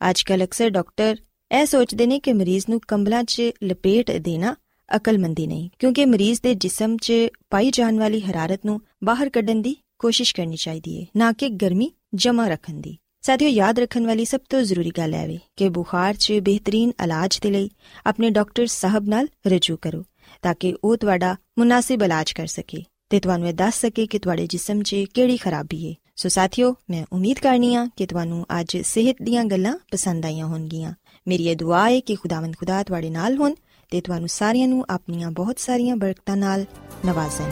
ਅੱਜਕੱਲ 0.09 0.43
ਅਕਸਰ 0.43 0.69
ਡਾਕਟਰ 0.69 1.17
ਇਹ 1.51 1.65
ਸੋਚਦੇ 1.65 2.05
ਨੇ 2.05 2.19
ਕਿ 2.19 2.33
ਮਰੀਜ਼ 2.33 2.65
ਨੂੰ 2.69 2.79
ਕੰਬਲਾਂ 2.87 3.23
'ਚ 3.23 3.41
ਲਪੇਟ 3.63 4.11
ਦੇਣਾ 4.11 4.55
ਅਕਲਮੰਦੀ 4.95 5.47
ਨਹੀਂ, 5.47 5.69
ਕਿਉਂਕਿ 5.79 6.05
ਮਰੀਜ਼ 6.05 6.41
ਦੇ 6.41 6.53
ਜਿਸਮ 6.55 6.97
'ਚ 6.97 7.13
ਪਾਈ 7.49 7.71
ਜਾਣ 7.71 7.99
ਵਾਲੀ 7.99 8.21
ਹਰਾਰਤ 8.21 8.65
ਨੂੰ 8.65 8.81
ਬਾਹਰ 9.03 9.29
ਕੱਢਣ 9.29 9.61
ਦੀ 9.61 9.75
ਕੋਸ਼ਿਸ਼ 9.99 10.35
ਕਰਨੀ 10.35 10.55
ਚਾਹੀਦੀ 10.55 11.01
ਹੈ 11.01 11.05
ਨਾ 11.17 11.31
ਕਿ 11.31 11.49
ਗਰਮੀ 11.49 11.91
ਜਮਾ 12.15 12.47
ਰੱਖਣ 12.47 12.73
ਦੀ। 12.73 12.97
ਸਾਥੀਓ, 13.21 13.49
ਯਾਦ 13.49 13.79
ਰੱਖਣ 13.79 14.05
ਵਾਲੀ 14.05 14.25
ਸਭ 14.25 14.39
ਤੋਂ 14.49 14.61
ਜ਼ਰੂਰੀ 14.61 14.91
ਗੱਲ 14.97 15.13
ਹੈ 15.13 15.27
ਵੇ 15.27 15.39
ਕਿ 15.55 15.69
ਬੁਖਾਰ 15.69 16.13
'ਚ 16.13 16.33
ਬਿਹਤਰੀਨ 16.33 16.91
ਇਲਾਜ 17.03 17.39
ਦੇ 17.39 17.51
ਲਈ 17.51 17.69
ਆਪਣੇ 18.05 18.29
ਡਾਕਟਰ 18.29 18.67
ਸਾਹਿਬ 18.67 19.07
ਨਾਲ 19.07 19.27
ਰਜੂ 19.47 19.77
ਕਰੋ, 19.77 20.03
ਤਾਂ 20.41 20.53
ਕਿ 20.59 20.75
ਉਹ 20.83 20.97
ਤੁਹਾਡਾ 20.97 21.35
ਮੁਨਾਸਿਬ 21.57 22.03
ਇਲਾਜ 22.03 22.31
ਕਰ 22.31 22.47
ਸਕੇ। 22.47 22.83
ਤੇ 23.09 23.19
ਤੁਹਾਨੂੰ 23.19 23.47
ਇਹ 23.47 23.53
ਦੱਸ 23.53 23.81
ਸਕੇ 23.81 24.07
ਕਿ 24.07 24.19
ਤੁਹਾਡੇ 24.19 24.47
ਜਿਸਮ 24.47 24.81
'ਚ 24.83 24.95
ਕਿਹੜੀ 25.13 25.37
ਖਰਾਬੀ 25.37 25.89
ਹੈ 25.89 25.93
ਸੋ 26.17 26.29
ਸਾਥੀਓ, 26.29 26.75
ਮੈਂ 26.89 27.05
ਉਮੀਦ 27.13 27.39
ਕਰਨੀ 27.39 27.75
ਆ 27.75 27.87
ਕਿ 27.97 28.05
ਤੁਹਾਨੂੰ 28.05 28.45
ਅੱਜ 28.59 28.77
ਸਿਹਤ 28.77 29.15
ਦੀਆਂ 29.21 29.43
ਗੱਲਾਂ 29.45 29.77
ਪਸੰਦ 29.91 30.25
ਆਈਆਂ 30.25 30.45
ਹੋਣਗੀਆਂ। 30.45 30.93
ਮੇਰੀ 31.27 31.47
ਇਹ 31.47 31.55
ਦੁਆ 31.55 31.89
ਹੈ 31.89 31.99
ਕਿ 31.99 32.15
ਖੁਦਾਵੰਦ 32.15 32.55
ਖੁਦਾ 32.55 32.83
ਤੁਹਾਡੇ 32.83 33.09
ਨਾਲ 33.09 33.37
ਹੋਣ 33.37 33.53
ਤੇ 33.91 34.01
ਤੁਹਾਨੂੰ 34.01 34.29
ਸਾਰਿਆਂ 34.29 34.67
ਨੂੰ 34.67 34.85
ਆਪਣੀਆਂ 34.89 35.31
ਬਹੁਤ 35.31 35.59
ਸਾਰੀਆਂ 35.59 35.95
ਬਰਕਤਾਂ 35.95 36.37
ਨਾਲ 36.37 36.65
ਨਵਾਜ਼ੇ 37.05 37.43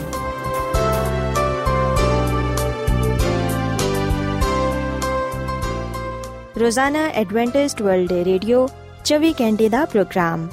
ਰੋਜ਼ਾਨਾ 6.60 7.06
ਐਡਵੈਂਟਿਸਟ 7.08 7.82
ਵਰਲਡ 7.82 8.12
ਵੇ 8.12 8.24
ਰੇਡੀਓ 8.24 8.68
24 9.04 9.32
ਘੰਟੇ 9.40 9.68
ਦਾ 9.68 9.84
ਪ੍ਰੋਗਰਾਮ, 9.84 10.48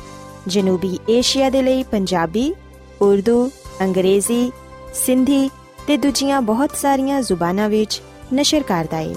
ਜਨੂਬੀ 0.48 1.00
ਏਸ਼ੀਆ 1.10 1.50
ਦੇ 1.50 1.62
ਲਈ 1.62 1.84
ਪੰਜਾਬੀ, 1.84 2.53
ਉਰਦੂ, 3.01 3.51
ਅੰਗਰੇਜ਼ੀ, 3.82 4.51
ਸਿੰਧੀ 4.94 5.50
ਤੇ 5.87 5.97
ਦੂਜੀਆਂ 5.97 6.43
ਬਹੁਤ 6.43 6.76
ਸਾਰੀਆਂ 6.76 7.21
ਜ਼ੁਬਾਨਾਂ 7.23 7.69
ਵਿੱਚ 7.69 8.00
ਨਸ਼ਰ 8.35 8.62
ਕਰਦਾ 8.62 8.97
ਹੈ 8.97 9.15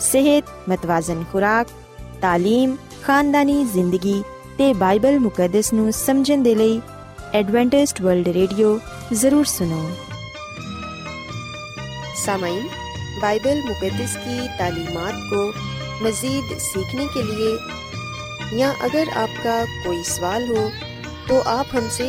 ਸਿਹਤ 0.00 0.44
ਮਤਵਾਜ਼ਨ 0.68 1.24
ਖੁਰਾਕ 1.32 1.68
تعلیم 2.24 2.76
ਖਾਨਦਾਨੀ 3.02 3.64
ਜ਼ਿੰਦਗੀ 3.64 4.22
ਤੇ 4.58 4.72
ਬਾਈਬਲ 4.74 5.18
ਮੁਕੱਦਸ 5.18 5.72
ਨੂੰ 5.72 5.92
ਸਮਝਣ 5.92 6.42
ਦੇ 6.42 6.54
ਲਈ 6.54 6.80
ਐਡਵੈਂਟਿਸਟ 7.34 8.02
ਵਰਲਡ 8.02 8.28
ਰੇਡੀਓ 8.28 8.78
ਜ਼ਰੂਰ 9.12 9.44
ਸੁਨੋ 9.44 9.88
सामाइन 12.18 12.62
बाइबल 13.20 13.58
मुकदस 13.64 14.14
की 14.16 14.36
तालीमात 14.58 15.18
को 15.26 15.42
मज़ीद 16.04 16.48
सीखने 16.60 17.04
के 17.06 17.22
लिए 17.22 17.50
या 18.54 18.70
अगर 18.80 19.12
आपका 19.16 19.54
कोई 19.84 20.02
सवाल 20.04 20.48
हो 20.48 20.64
तो 21.28 21.38
आप 21.50 21.74
हमसे 21.74 22.08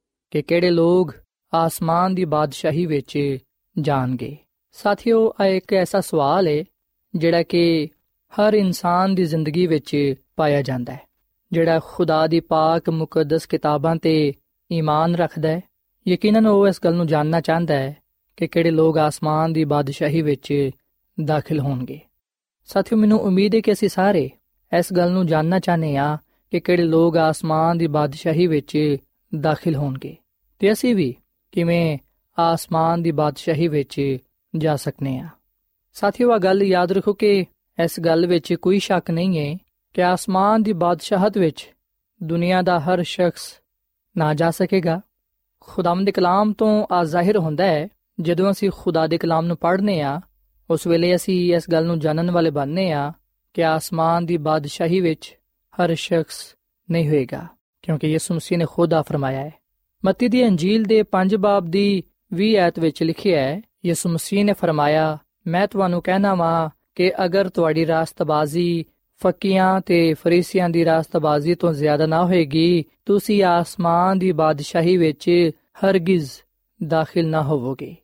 ਕਿ 0.31 0.41
ਕਿਹੜੇ 0.41 0.69
ਲੋਕ 0.69 1.13
ਆਸਮਾਨ 1.53 2.15
ਦੀ 2.15 2.25
ਬਾਦਸ਼ਾਹੀ 2.25 2.85
ਵਿੱਚ 2.85 3.37
ਜਾਣਗੇ। 3.79 4.37
ਸਾਥੀਓ 4.71 5.33
ਇਹ 5.45 5.57
ਇੱਕ 5.57 5.73
ਐਸਾ 5.73 6.01
ਸਵਾਲ 6.01 6.47
ਹੈ 6.47 6.63
ਜਿਹੜਾ 7.15 7.43
ਕਿ 7.43 7.87
ਹਰ 8.33 8.53
ਇਨਸਾਨ 8.53 9.15
ਦੀ 9.15 9.25
ਜ਼ਿੰਦਗੀ 9.25 9.67
ਵਿੱਚ 9.67 10.15
ਪਾਇਆ 10.35 10.61
ਜਾਂਦਾ 10.61 10.93
ਹੈ, 10.93 11.01
ਜਿਹੜਾ 11.51 11.79
ਖੁਦਾ 11.85 12.27
ਦੀ 12.27 12.39
ਪਾਕ 12.39 12.89
ਮੁਕੱਦਸ 12.89 13.45
ਕਿਤਾਬਾਂ 13.45 13.95
ਤੇ 13.95 14.33
ਈਮਾਨ 14.71 15.15
ਰੱਖਦਾ 15.15 15.49
ਹੈ। 15.49 15.61
ਯਕੀਨਨ 16.07 16.47
ਉਹ 16.47 16.67
ਇਸ 16.67 16.79
ਗੱਲ 16.83 16.95
ਨੂੰ 16.95 17.07
ਜਾਣਨਾ 17.07 17.41
ਚਾਹੁੰਦਾ 17.41 17.73
ਹੈ 17.73 17.97
ਕਿ 18.37 18.47
ਕਿਹੜੇ 18.47 18.71
ਲੋਕ 18.71 18.97
ਆਸਮਾਨ 18.97 19.53
ਦੀ 19.53 19.65
ਬਾਦਸ਼ਾਹੀ 19.65 20.21
ਵਿੱਚ 20.21 20.69
ਦਾਖਲ 21.25 21.59
ਹੋਣਗੇ। 21.59 21.99
ਸਾਥੀਓ, 22.65 22.97
ਮੈਨੂੰ 22.97 23.19
ਉਮੀਦ 23.19 23.55
ਹੈ 23.55 23.59
ਕਿ 23.59 23.71
ਅਸੀਂ 23.71 23.89
ਸਾਰੇ 23.89 24.29
ਇਸ 24.79 24.93
ਗੱਲ 24.93 25.11
ਨੂੰ 25.11 25.27
ਜਾਣਨਾ 25.27 25.59
ਚਾਹਨੇ 25.59 25.97
ਆ 25.97 26.17
ਕਿ 26.51 26.59
ਕਿਹੜੇ 26.59 26.83
ਲੋਕ 26.83 27.17
ਆਸਮਾਨ 27.17 27.77
ਦੀ 27.77 27.87
ਬਾਦਸ਼ਾਹੀ 27.87 28.47
ਵਿੱਚ 28.47 28.97
ਦਾਖਲ 29.39 29.75
ਹੋਣਗੇ। 29.75 30.17
ਤੇ 30.61 30.71
ਅਸੀਂ 30.71 30.95
ਵੀ 30.95 31.15
ਕਿਵੇਂ 31.51 31.97
ਆਸਮਾਨ 32.39 33.01
ਦੀ 33.01 33.11
ਬਾਦਸ਼ਾਹੀ 33.11 33.67
ਵਿੱਚ 33.67 34.17
ਜਾ 34.57 34.75
ਸਕਨੇ 34.75 35.19
ਆ। 35.19 35.27
ਸਾਥੀਓ 35.93 36.31
ਆ 36.31 36.37
ਗੱਲ 36.37 36.63
ਯਾਦ 36.63 36.91
ਰੱਖੋ 36.91 37.13
ਕਿ 37.13 37.45
ਇਸ 37.83 37.99
ਗੱਲ 37.99 38.27
ਵਿੱਚ 38.27 38.53
ਕੋਈ 38.53 38.79
ਸ਼ੱਕ 38.79 39.11
ਨਹੀਂ 39.11 39.39
ਹੈ 39.39 39.57
ਕਿ 39.93 40.03
ਆਸਮਾਨ 40.03 40.63
ਦੀ 40.63 40.73
ਬਾਦਸ਼ਾਹਤ 40.73 41.37
ਵਿੱਚ 41.37 41.73
ਦੁਨੀਆ 42.23 42.61
ਦਾ 42.61 42.79
ਹਰ 42.79 43.03
ਸ਼ਖਸ 43.03 43.59
ਨਾ 44.17 44.33
ਜਾ 44.33 44.51
ਸਕੇਗਾ। 44.51 45.01
ਖੁਦਾਮ 45.59 46.05
ਦੇ 46.05 46.11
ਕਲਾਮ 46.11 46.53
ਤੋਂ 46.53 46.87
ਆ 46.91 47.03
ਜ਼ਾਹਿਰ 47.03 47.37
ਹੁੰਦਾ 47.37 47.65
ਹੈ, 47.65 47.87
ਜਦੋਂ 48.21 48.51
ਅਸੀਂ 48.51 48.71
ਖੁਦਾ 48.77 49.07
ਦੇ 49.07 49.17
ਕਲਾਮ 49.17 49.45
ਨੂੰ 49.45 49.57
ਪੜ੍ਹਨੇ 49.57 50.01
ਆ, 50.01 50.21
ਉਸ 50.69 50.87
ਵੇਲੇ 50.87 51.15
ਅਸੀਂ 51.15 51.55
ਇਸ 51.55 51.69
ਗੱਲ 51.71 51.85
ਨੂੰ 51.85 51.99
ਜਾਣਨ 51.99 52.31
ਵਾਲੇ 52.31 52.49
ਬਣਨੇ 52.49 52.91
ਆ 52.91 53.11
ਕਿ 53.53 53.63
ਆਸਮਾਨ 53.63 54.25
ਦੀ 54.25 54.37
ਬਾਦਸ਼ਾਹੀ 54.37 55.01
ਵਿੱਚ 55.01 55.37
ਹਰ 55.73 55.95
ਸ਼ਖਸ 55.95 56.55
ਨਹੀਂ 56.91 57.09
ਹੋਏਗਾ, 57.09 57.47
ਕਿਉਂਕਿ 57.81 58.07
ਯਿਸੂ 58.07 58.33
ਮਸੀਹ 58.33 58.57
ਨੇ 58.57 58.65
ਖੁਦ 58.65 58.93
ਆ 58.93 59.01
ਫਰਮਾਇਆ 59.01 59.39
ਹੈ। 59.39 59.60
ਮਤੀ 60.05 60.27
ਦੀ 60.27 60.47
ਅੰਜੀਲ 60.47 60.83
ਦੇ 60.83 61.03
5 61.03 61.35
ਬਾਬ 61.35 61.65
ਦੀ 61.65 62.03
20 62.33 62.55
ਐਤ 62.55 62.79
ਵਿੱਚ 62.79 63.03
ਲਿਖਿਆ 63.03 63.41
ਹੈ, 63.41 63.61
ਯਿਸੂ 63.85 64.09
ਮਸੀਹ 64.09 64.45
ਨੇ 64.45 64.53
ਫਰਮਾਇਆ, 64.53 65.17
ਮੈਂ 65.47 65.67
ਤੁਹਾਨੂੰ 65.67 66.01
ਕਹਿਣਾ 66.01 66.35
ਵਾਂ 66.35 66.69
ਕਿ 66.95 67.11
ਅਗਰ 67.25 67.49
ਤੁਹਾਡੀ 67.49 67.87
ਰਾਸਤਬਾਜ਼ੀ 67.87 68.85
ਫਕੀਆਂ 69.23 69.81
ਤੇ 69.81 70.13
ਫਰੀਸੀਆਂ 70.13 70.69
ਦੀ 70.69 70.85
ਰਾਸਤਬਾਜ਼ੀ 70.85 71.55
ਤੋਂ 71.55 71.73
ਜ਼ਿਆਦਾ 71.73 72.05
ਨਾ 72.05 72.25
ਹੋਏਗੀ, 72.25 72.85
ਤੁਸੀਂ 73.05 73.43
ਆਸਮਾਨ 73.43 74.19
ਦੀ 74.19 74.31
ਬਾਦਸ਼ਾਹੀ 74.31 74.97
ਵਿੱਚ 74.97 75.51
ਹਰਗਿਜ਼ 75.85 76.31
ਦਾਖਲ 76.87 77.27
ਨਾ 77.27 77.43
ਹੋਵੋਗੇ। 77.43 77.95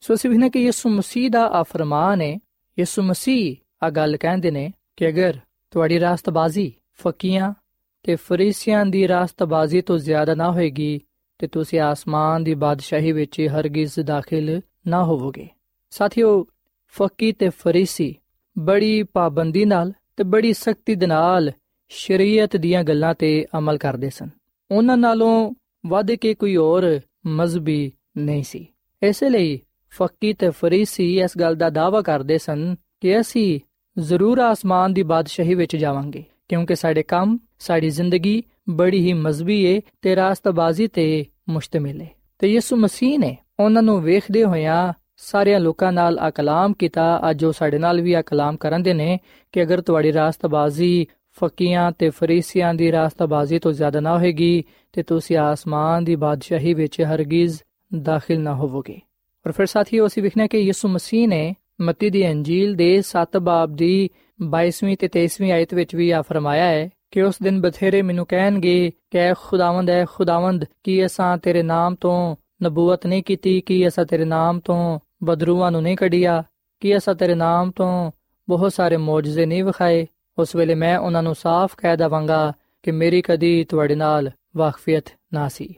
ਸੋ 0.00 0.14
ਅਸੀਂ 0.14 0.30
ਵੀ 0.30 0.50
ਕਿ 0.50 0.58
ਯਿਸੂ 0.58 0.88
ਮਸੀਹ 0.88 1.30
ਦਾ 1.30 1.46
ਆ 1.46 1.62
ਫਰਮਾਨ 1.62 2.20
ਹੈ। 2.20 2.38
ਯਿਸੂ 2.78 3.02
ਮਸੀਹ 3.02 3.56
ਆ 3.82 3.90
ਗੱਲ 3.90 4.16
ਕਹਿੰਦੇ 4.16 4.50
ਨੇ 4.50 4.72
ਕਿ 4.96 5.08
ਅਗਰ 5.08 5.36
ਤੁਹਾਡੀ 5.70 6.00
ਰਾਸਤਬਾਜ਼ੀ 6.00 6.72
ਫਕੀਆਂ 6.92 7.54
ਤੇ 8.02 8.16
ਫਰੀਸੀਆਂ 8.16 8.86
ਦੀ 8.86 9.08
ਰਾਸਤਬਾਜ਼ੀ 9.08 9.80
ਤੋਂ 9.80 9.98
ਜ਼ਿਆਦਾ 9.98 10.34
ਨਾ 10.34 10.52
ਹੋਏਗੀ 10.52 11.00
ਤੇ 11.40 11.46
ਤੁਸੀਂ 11.46 11.80
ਆਸਮਾਨ 11.80 12.44
ਦੀ 12.44 12.54
ਬਾਦਸ਼ਾਹੀ 12.54 13.12
ਵਿੱਚ 13.12 13.40
ਹਰਗਿਜ਼ 13.40 14.00
ਦਾਖਲ 14.00 14.60
ਨਾ 14.86 15.04
ਹੋਵੋਗੇ। 15.04 15.48
ਸਾਥੀਓ, 15.90 16.46
ਫਕੀ 16.88 17.32
ਤੇ 17.32 17.48
ਫਰੀਸੀ 17.48 18.14
ਬੜੀ 18.58 19.02
ਪਾਬੰਦੀ 19.02 19.64
ਨਾਲ 19.64 19.92
ਤੇ 20.16 20.24
ਬੜੀ 20.24 20.52
ਸਖਤੀ 20.52 20.94
ਦੇ 20.94 21.06
ਨਾਲ 21.06 21.52
ਸ਼ਰੀਅਤ 21.88 22.56
ਦੀਆਂ 22.56 22.84
ਗੱਲਾਂ 22.84 23.14
ਤੇ 23.14 23.46
ਅਮਲ 23.58 23.78
ਕਰਦੇ 23.78 24.10
ਸਨ। 24.10 24.28
ਉਹਨਾਂ 24.70 24.96
ਨਾਲੋਂ 24.96 25.52
ਵੱਧ 25.86 26.12
ਕੇ 26.12 26.34
ਕੋਈ 26.34 26.56
ਹੋਰ 26.56 27.00
ਮਜ਼ਬੀ 27.26 27.92
ਨਹੀਂ 28.16 28.42
ਸੀ। 28.42 28.66
ਇਸੇ 29.02 29.28
ਲਈ 29.28 29.60
ਫਕੀ 29.90 30.32
ਤੇ 30.32 30.50
ਫਰੀਸੀ 30.50 31.20
ਇਸ 31.20 31.38
ਗੱਲ 31.40 31.56
ਦਾ 31.56 31.70
ਦਾਵਾ 31.70 32.02
ਕਰਦੇ 32.02 32.38
ਸਨ 32.38 32.74
ਕਿ 33.00 33.20
ਅਸੀਂ 33.20 33.60
ਜ਼ਰੂਰ 33.98 34.38
ਆਸਮਾਨ 34.38 34.94
ਦੀ 34.94 35.02
ਬਾਦਸ਼ਾਹੀ 35.02 35.54
ਵਿੱਚ 35.54 35.76
ਜਾਵਾਂਗੇ, 35.76 36.24
ਕਿਉਂਕਿ 36.48 36.76
ਸਾਡੇ 36.76 37.02
ਕੰਮ, 37.02 37.38
ਸਾਡੀ 37.58 37.90
ਜ਼ਿੰਦਗੀ 37.90 38.42
ਬੜੀ 38.70 38.98
ਹੀ 38.98 39.12
ਮਜ਼ਬੀ 39.12 39.64
ਏ 39.64 39.80
ਤੇ 40.02 40.16
ਰਾਸਤਬਾਜ਼ੀ 40.16 40.86
ਤੇ 40.86 41.24
ਮੁਸ਼ਤਮਿਲ 41.48 42.02
ਏ। 42.02 42.06
ਤੇ 42.38 42.48
ਯਿਸੂ 42.48 42.76
ਮਸੀਹ 42.76 43.18
ਨੇ 43.18 43.36
ਉਹਨਾਂ 43.60 43.82
ਨੂੰ 43.82 44.02
ਵੇਖਦੇ 44.02 44.44
ਹੋਇਆਂ 44.44 44.92
ਸਾਰਿਆਂ 45.16 45.60
ਲੋਕਾਂ 45.60 45.92
ਨਾਲ 45.92 46.18
ਆ 46.18 46.30
ਕਲਾਮ 46.30 46.72
ਕੀਤਾ। 46.72 47.30
ਅੱਜ 47.30 47.44
ਉਹ 47.44 47.52
ਸਾਡੇ 47.52 47.78
ਨਾਲ 47.78 48.00
ਵੀ 48.00 48.12
ਆ 48.12 48.22
ਕਲਾਮ 48.22 48.56
ਕਰਨ 48.56 48.82
ਦੇ 48.82 48.94
ਨੇ 48.94 49.18
ਕਿ 49.52 49.62
ਅਗਰ 49.62 49.80
ਤੁਹਾਡੀ 49.80 50.12
ਰਾਸਤਬਾਜ਼ੀ 50.12 51.06
ਫਕੀਆਂ 51.40 51.92
ਤੇ 51.92 52.10
ਫਰੀਸੀਆਂ 52.10 52.74
ਦੀ 52.74 52.92
ਰਾਸਤਬਾਜ਼ੀ 52.92 53.58
ਤੋਂ 53.58 53.72
ਜ਼ਿਆਦਾ 53.72 54.00
ਨਾ 54.00 54.18
ਹੋਏਗੀ, 54.18 54.64
ਤੇ 54.92 55.02
ਤੁਸੀਂ 55.02 55.36
ਆਸਮਾਨ 55.36 56.04
ਦੀ 56.04 56.16
ਬਾਦਸ਼ਾਹੀ 56.16 56.74
ਵਿੱਚ 56.74 57.02
ਹਰਗਿਜ਼ 57.02 57.60
ਦਾਖਲ 58.02 58.40
ਨਾ 58.40 58.54
ਹੋਵੋਗੇ। 58.54 59.00
ਔਰ 59.46 59.52
ਫਿਰ 59.52 59.66
ਸਾਥੀਓ, 59.66 60.06
ਅਸੀਂ 60.06 60.22
ਵਿਖਣਾ 60.22 60.46
ਕਿ 60.46 60.58
ਯਿਸੂ 60.58 60.88
ਮਸੀਹ 60.88 61.28
ਨੇ 61.28 61.54
ਮਤੀ 61.80 62.10
ਦੀ 62.10 62.30
ਅੰਜੀਲ 62.30 62.74
ਦੇ 62.74 63.02
7 63.02 63.36
ਬਾਬ 63.36 63.76
ਦੀ 63.76 64.10
22ਵੀਂ 64.42 64.96
ਤੇ 64.96 65.08
23ਵੀਂ 65.08 65.52
ਆਇਤ 65.52 65.74
ਵਿੱਚ 65.74 65.94
ਵੀ 65.94 66.10
ਆ 66.10 66.22
ਫਰਮਾਇਆ 66.22 66.64
ਹੈ 66.64 66.90
ਕਿ 67.10 67.22
ਉਸ 67.22 67.34
ਦਿਨ 67.42 67.60
ਬਥੇਰੇ 67.60 68.02
ਮੈਨੂੰ 68.02 68.26
ਕਹਿਣਗੇ, 68.26 68.92
ਕਿ 69.10 69.18
ਖੁਦਾਵੰਦ 69.38 69.90
ਹੈ 69.90 70.06
ਖੁਦਾਵੰਦ, 70.10 70.64
ਕੀ 70.84 71.06
ਅਸਾਂ 71.06 71.38
ਤੇਰੇ 71.38 71.62
ਨਾਮ 71.62 71.94
ਤੋਂ 71.94 72.36
ਨਬੂਵਤ 72.62 73.06
ਨਹੀਂ 73.06 73.22
ਕੀਤੀ, 73.22 73.60
ਕੀ 73.60 73.88
ਅਸਾਂ 73.88 74.04
ਤੇਰੇ 74.04 74.24
ਨਾਮ 74.24 74.60
ਤੋਂ 74.60 75.00
ਬਦਰੂਆਂ 75.24 75.70
ਨੂੰ 75.70 75.82
ਨਹੀਂ 75.82 75.96
ਕੱਢਿਆ, 75.96 76.44
ਕੀ 76.80 76.96
ਅਸਾਂ 76.96 77.14
ਤੇਰੇ 77.14 77.34
ਨਾਮ 77.34 77.70
ਤੋਂ 77.70 78.12
ਬਹੁਤ 78.48 78.72
ਸਾਰੇ 78.72 78.96
ਮੌਜਜ਼ੇ 78.96 79.46
ਨਹੀਂ 79.46 79.64
ਵਿਖਾਏ? 79.64 80.06
ਉਸ 80.38 80.56
ਵੇਲੇ 80.56 80.74
ਮੈਂ 80.74 80.98
ਉਹਨਾਂ 80.98 81.22
ਨੂੰ 81.22 81.34
ਸਾਫ਼ 81.34 81.76
ਕਹਿ 81.76 81.96
ਦਵਾਂਗਾ 81.96 82.52
ਕਿ 82.82 82.90
ਮੇਰੀ 82.90 83.22
ਕਦੀ 83.22 83.64
ਤੁਹਾਡੇ 83.64 83.94
ਨਾਲ 83.94 84.30
ਵਾਕਫੀਅਤ 84.56 85.04
ਨਾ 85.32 85.48
ਸੀ। 85.48 85.74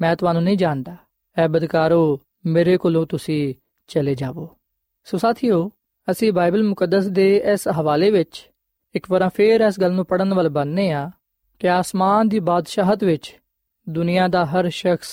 ਮੈਂ 0.00 0.16
ਤੁਹਾਨੂੰ 0.16 0.42
ਨਹੀਂ 0.42 0.58
ਜਾਣਦਾ। 0.58 0.96
ਐ 1.38 1.48
ਬਦਕਾਰੋ, 1.48 2.20
ਮੇਰੇ 2.46 2.76
ਕੋਲੋਂ 2.76 3.06
ਤੁਸੀਂ 3.06 3.54
ਚਲੇ 3.88 4.14
ਜਾਵੋ। 4.14 4.48
ਸੋ 5.04 5.18
ਸਾਥੀਓ, 5.18 5.70
ਅਸੀਂ 6.10 6.32
ਬਾਈਬਲ 6.32 6.62
ਮੁਕੱਦਸ 6.62 7.06
ਦੇ 7.06 7.36
ਇਸ 7.52 7.68
ਹਵਾਲੇ 7.68 8.10
ਵਿੱਚ 8.10 8.50
ਇੱਕ 8.98 9.10
ਵਾਰ 9.10 9.28
ਫੇਰ 9.28 9.60
ਇਸ 9.60 9.80
ਗੱਲ 9.80 9.92
ਨੂੰ 9.92 10.04
ਪੜਨ 10.06 10.34
ਵਾਲ 10.34 10.48
ਬੰਨੇ 10.48 10.90
ਆ 10.92 11.10
ਕਿ 11.58 11.68
ਆਸਮਾਨ 11.68 12.28
ਦੀ 12.28 12.38
ਬਾਦਸ਼ਾਹਤ 12.40 13.04
ਵਿੱਚ 13.04 13.40
ਦੁਨੀਆ 13.88 14.28
ਦਾ 14.28 14.44
ਹਰ 14.46 14.68
ਸ਼ਖਸ 14.68 15.08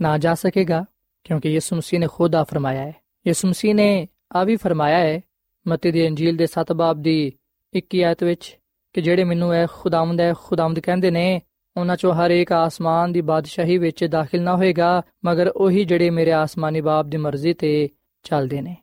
ਨਾ 0.00 0.18
ਜਾ 0.18 0.34
ਸਕੇਗਾ, 0.34 0.84
ਕਿਉਂਕਿ 1.24 1.48
ਯਿਸੂ 1.48 1.76
ਮਸੀਹ 1.76 2.00
ਨੇ 2.00 2.06
ਖੁਦ 2.06 2.34
ਆ 2.34 2.44
ਫਰਮਾਇਆ 2.44 2.80
ਹੈ। 2.80 2.94
ਯਿਸੂ 3.26 3.48
ਮਸੀਹ 3.48 3.74
ਨੇ 3.74 4.08
ਆ 4.36 4.44
ਵੀ 4.44 4.56
ਫਰਮਾਇਆ 4.56 4.98
ਹੈ, 4.98 5.20
ਮਤੀ 5.68 5.90
ਦੀ 5.90 6.06
ਅੰਜੀਲ 6.08 6.36
ਦੇ 6.36 6.46
7 6.46 6.72
ਬਾਬ 6.72 7.02
ਦੀ 7.02 7.32
21 7.72 8.02
ਆਇਤ 8.04 8.24
ਵਿੱਚ, 8.24 8.58
ਕਿ 8.92 9.00
ਜਿਹੜੇ 9.00 9.24
ਮੈਨੂੰ 9.24 9.54
ਇਹ 9.54 9.66
ਖੁਦਾਵੰਦ 9.72 10.20
ਹੈ 10.20 10.32
ਖੁਦਾਵੰਦ 10.44 10.80
ਕਹਿੰਦੇ 10.80 11.10
ਨੇ, 11.10 11.40
ਉਹਨਾਂ 11.76 11.96
ਚੋਂ 11.96 12.14
ਹਰ 12.14 12.30
ਇੱਕ 12.30 12.52
ਆਸਮਾਨ 12.52 13.12
ਦੀ 13.12 13.20
ਬਾਦਸ਼ਾਹੀ 13.20 13.78
ਵਿੱਚ 13.78 14.04
ਦਾਖਲ 14.04 14.42
ਨਾ 14.42 14.56
ਹੋਏਗਾ, 14.56 15.02
ਮਗਰ 15.24 15.48
ਉਹੀ 15.48 15.84
ਜਿਹੜੇ 15.84 16.10
ਮੇਰੇ 16.10 16.32
ਆਸਮਾਨੀ 16.32 16.80
ਬਾਪ 16.80 17.06
ਦੀ 17.06 17.16
ਮਰਜ਼ੀ 17.16 17.54
ਤੇ 17.54 17.88
ਚੱਲਦੇ 18.22 18.60
ਨੇ। 18.60 18.76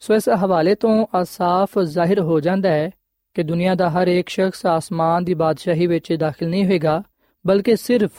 ਸੋ 0.00 0.14
ਇਸ 0.14 0.28
ਹਵਾਲੇ 0.28 0.74
ਤੋਂ 0.74 1.06
ਅਸਾਫ 1.22 1.78
ਜ਼ਾਹਿਰ 1.78 2.20
ਹੋ 2.20 2.40
ਜਾਂਦਾ 2.40 2.68
ਹੈ 2.68 2.90
ਕਿ 3.34 3.42
ਦੁਨੀਆ 3.42 3.74
ਦਾ 3.74 3.90
ਹਰ 3.90 4.08
ਇੱਕ 4.08 4.28
ਸ਼ਖਸ 4.28 4.66
ਆਸਮਾਨ 4.66 5.24
ਦੀ 5.24 5.34
ਬਾਦਸ਼ਾਹੀ 5.34 5.86
ਵਿੱਚ 5.86 6.12
ਦਾਖਲ 6.12 6.48
ਨਹੀਂ 6.48 6.64
ਹੋਏਗਾ, 6.64 7.02
ਬਲਕਿ 7.46 7.76
ਸਿਰਫ 7.76 8.12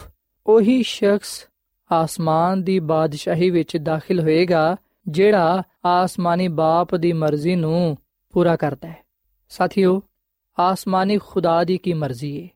ਉਹੀ 0.48 0.84
ਸ਼ਖਸ 0.84 1.48
ਆਸਮਾਨ 1.92 2.64
ਦੀ 2.64 2.80
ਬਾਦਸ਼ਾਹੀ 2.80 3.50
ਵਿੱਚ 3.50 3.78
ਦਾਖਲ 3.78 4.20
ਹੋਏਗਾ, 4.20 4.76
ਜਿਹੜਾ 5.08 5.64
ਆਸਮਾਨੀ 5.86 6.48
ਬਾਪ 6.48 6.96
ਦੀ 6.96 7.14
ਮਰਜ਼ੀ 7.14 7.56
ਨੂੰ 7.56 7.98
ਪੂਰਾ 8.32 8.56
ਕਰਦਾ 8.56 8.88
ਹੈ। 8.88 8.98
ਸਾਥੀਓ, 9.50 10.02
ਆਸਮਾਨੀ 10.60 11.18
ਖੁਦਾ 11.18 11.64
ਦੀ 11.64 11.78
ਕੀ 11.78 11.94
ਮਰਜ਼ੀ 11.94 12.44
ਹੈ 12.44 12.48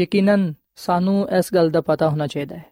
ਯਕੀਨਨ 0.00 0.54
ਸਾਨੂੰ 0.76 1.28
ਇਸ 1.30 1.54
ਗੱਲ 1.54 1.70
ਦਾ 1.70 1.80
ਪਤਾ 1.80 2.08
ਹੋਣਾ 2.08 2.26
ਚਾਹੀਦਾ 2.26 2.56
ਹੈ। 2.56 2.64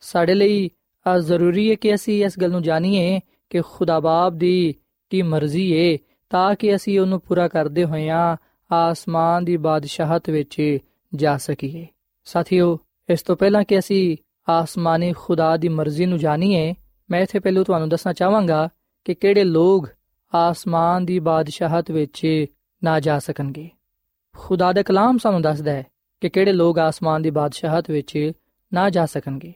ਸਾਡੇ 0.00 0.34
ਲਈ 0.34 0.70
ਆ 1.06 1.18
ਜ਼ਰੂਰੀ 1.18 1.70
ਹੈ 1.70 1.74
ਕਿ 1.74 1.94
ਅਸੀਂ 1.94 2.24
ਇਸ 2.24 2.38
ਗੱਲ 2.38 2.50
ਨੂੰ 2.50 2.62
ਜਾਣੀਏ 2.62 3.20
ਕਿ 3.50 3.60
ਖੁਦਾ 3.60 4.00
ਬਾਪ 4.00 4.32
ਦੀ 4.32 4.74
ਕੀ 5.10 5.22
ਮਰਜ਼ੀ 5.22 5.92
ਹੈ 5.92 5.98
ਤਾਂ 6.30 6.54
ਕਿ 6.54 6.76
ਅਸੀਂ 6.76 7.00
ਉਹਨੂੰ 7.00 7.20
ਪੂਰਾ 7.20 7.48
ਕਰਦੇ 7.48 7.84
ਹੋਇਆਂ 7.84 8.36
ਆਸਮਾਨ 8.72 9.44
ਦੀ 9.44 9.56
ਬਾਦਸ਼ਾਹਤ 9.56 10.30
ਵਿੱਚ 10.30 10.78
ਜਾ 11.14 11.38
ਸਕੀਏ। 11.38 11.86
ਸਾਥੀਓ, 12.24 12.78
ਇਸ 13.08 13.22
ਤੋਂ 13.22 13.36
ਪਹਿਲਾਂ 13.36 13.64
ਕਿ 13.64 13.78
ਅਸੀਂ 13.78 14.16
ਆਸਮਾਨੀ 14.48 15.12
ਖੁਦਾ 15.12 15.56
ਦੀ 15.56 15.68
ਮਰਜ਼ੀ 15.68 16.06
ਨੂੰ 16.06 16.18
ਜਾਣੀਏ, 16.18 16.74
ਮੈਂ 17.10 17.20
ਇਥੇ 17.20 17.38
ਪਹਿਲੂ 17.38 17.64
ਤੁਹਾਨੂੰ 17.64 17.88
ਦੱਸਣਾ 17.88 18.12
ਚਾਹਾਂਗਾ 18.12 18.68
ਕਿ 19.04 19.14
ਕਿਹੜੇ 19.14 19.44
ਲੋਕ 19.44 19.88
ਆਸਮਾਨ 20.34 21.04
ਦੀ 21.04 21.18
ਬਾਦਸ਼ਾਹਤ 21.18 21.90
ਵਿੱਚ 21.90 22.46
ਨਾ 22.84 23.00
ਜਾ 23.00 23.18
ਸਕਣਗੇ। 23.18 23.70
ਖੁਦਾ 24.36 24.72
ਦਾ 24.72 24.82
ਕਲਾਮ 24.82 25.18
ਸਾਨੂੰ 25.18 25.42
ਦੱਸਦਾ 25.42 25.72
ਹੈ 25.72 25.86
ਕਿ 26.20 26.28
ਕਿਹੜੇ 26.28 26.52
ਲੋਕ 26.52 26.78
ਆਸਮਾਨ 26.78 27.22
ਦੀ 27.22 27.30
ਬਾਦਸ਼ਾਹਤ 27.30 27.90
ਵਿੱਚ 27.90 28.32
ਨਾ 28.72 28.90
ਜਾ 28.90 29.06
ਸਕਣਗੇ। 29.06 29.52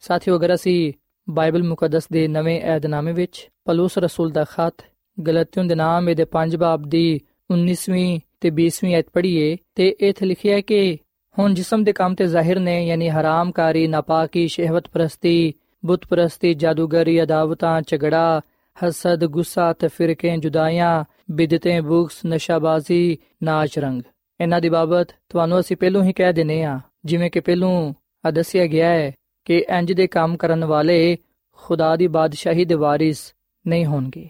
ਸਾਥੀਓ, 0.00 0.36
ਅਗਰ 0.36 0.54
ਅਸੀਂ 0.54 0.92
ਬਾਈਬਲ 1.30 1.62
ਮੁਕੱਦਸ 1.62 2.08
ਦੇ 2.12 2.28
ਨਵੇਂ 2.28 2.60
ਏਧਨਾਮੇ 2.60 3.12
ਵਿੱਚ 3.12 3.50
ਪਲੂਸ 3.64 3.98
ਰਸੂਲ 3.98 4.30
ਦਾ 4.30 4.44
ਖਤ, 4.44 4.84
ਗਲਤੀਆਂ 5.26 5.64
ਦੇ 5.64 5.74
ਨਾਮ 5.74 6.14
ਦੇ 6.14 6.24
5 6.24 6.56
ਬਾਬ 6.56 6.82
ਦੀ 6.82 7.20
19ਵੀਂ 7.50 8.20
ਤੇ 8.40 8.50
20ਵੀਂ 8.50 8.96
ਐਤ 8.96 9.06
ਪੜ੍ਹੀਏ 9.12 9.56
ਤੇ 9.74 9.96
ਇਥੇ 10.00 10.26
ਲਿਖਿਆ 10.26 10.56
ਹੈ 10.56 10.60
ਕਿ 10.60 10.98
ਹੁਣ 11.38 11.54
ਜਿਸਮ 11.54 11.84
ਦੇ 11.84 11.92
ਕੰਮ 11.92 12.14
ਤੇ 12.14 12.26
ਜ਼ਾਹਿਰ 12.26 12.60
ਨੇ, 12.60 12.86
ਯਾਨੀ 12.86 13.08
ਹਰਾਮਕਾਰੀ, 13.08 13.86
ਨਾਪਾਕੀ, 13.86 14.48
ਸ਼ਹਿਵਤ 14.48 14.88
ਪ੍ਰਸਤੀ, 14.88 15.54
ਬੁੱਤ 15.84 16.06
ਪ੍ਰਸਤੀ, 16.06 16.54
ਜਾਦੂਗਰੀ, 16.54 17.22
ਅਦਾਵਤਾਂ, 17.22 17.82
ਝਗੜਾ, 17.86 18.40
ਹਸਦ, 18.86 19.24
ਗੁੱਸਾ 19.24 19.72
ਤੇ 19.72 19.88
ਫਿਰਕੇ 19.88 20.36
ਜੁਦਾਈਆਂ, 20.36 21.04
ਬਿਦਤੇ 21.30 21.80
ਬੁਕਸ 21.80 22.20
ਨਸ਼ਾਬਾਜ਼ੀ 22.26 23.18
ਨਾਚ 23.42 23.78
ਰੰਗ 23.78 24.02
ਇਹਨਾਂ 24.40 24.60
ਦੀ 24.60 24.68
ਬਾਬਤ 24.68 25.08
ਤੁਹਾਨੂੰ 25.28 25.60
ਅਸੀਂ 25.60 25.76
ਪਹਿਲਾਂ 25.76 26.04
ਹੀ 26.04 26.12
ਕਹਿ 26.12 26.32
ਦਿੰਨੇ 26.32 26.64
ਆ 26.64 26.80
ਜਿਵੇਂ 27.04 27.30
ਕਿ 27.30 27.40
ਪਹਿਲਾਂ 27.40 27.92
ਆ 28.26 28.30
ਦੱਸਿਆ 28.30 28.66
ਗਿਆ 28.66 28.88
ਹੈ 28.88 29.12
ਕਿ 29.44 29.64
ਇੰਜ 29.78 29.92
ਦੇ 29.92 30.06
ਕੰਮ 30.06 30.36
ਕਰਨ 30.36 30.64
ਵਾਲੇ 30.64 31.18
ਖੁਦਾ 31.52 31.96
ਦੀ 31.96 32.06
ਬਾਦਸ਼ਾਹੀ 32.06 32.64
ਦੇ 32.64 32.74
ਵਾਰਿਸ 32.74 33.34
ਨਹੀਂ 33.66 33.86
ਹੋਣਗੇ। 33.86 34.28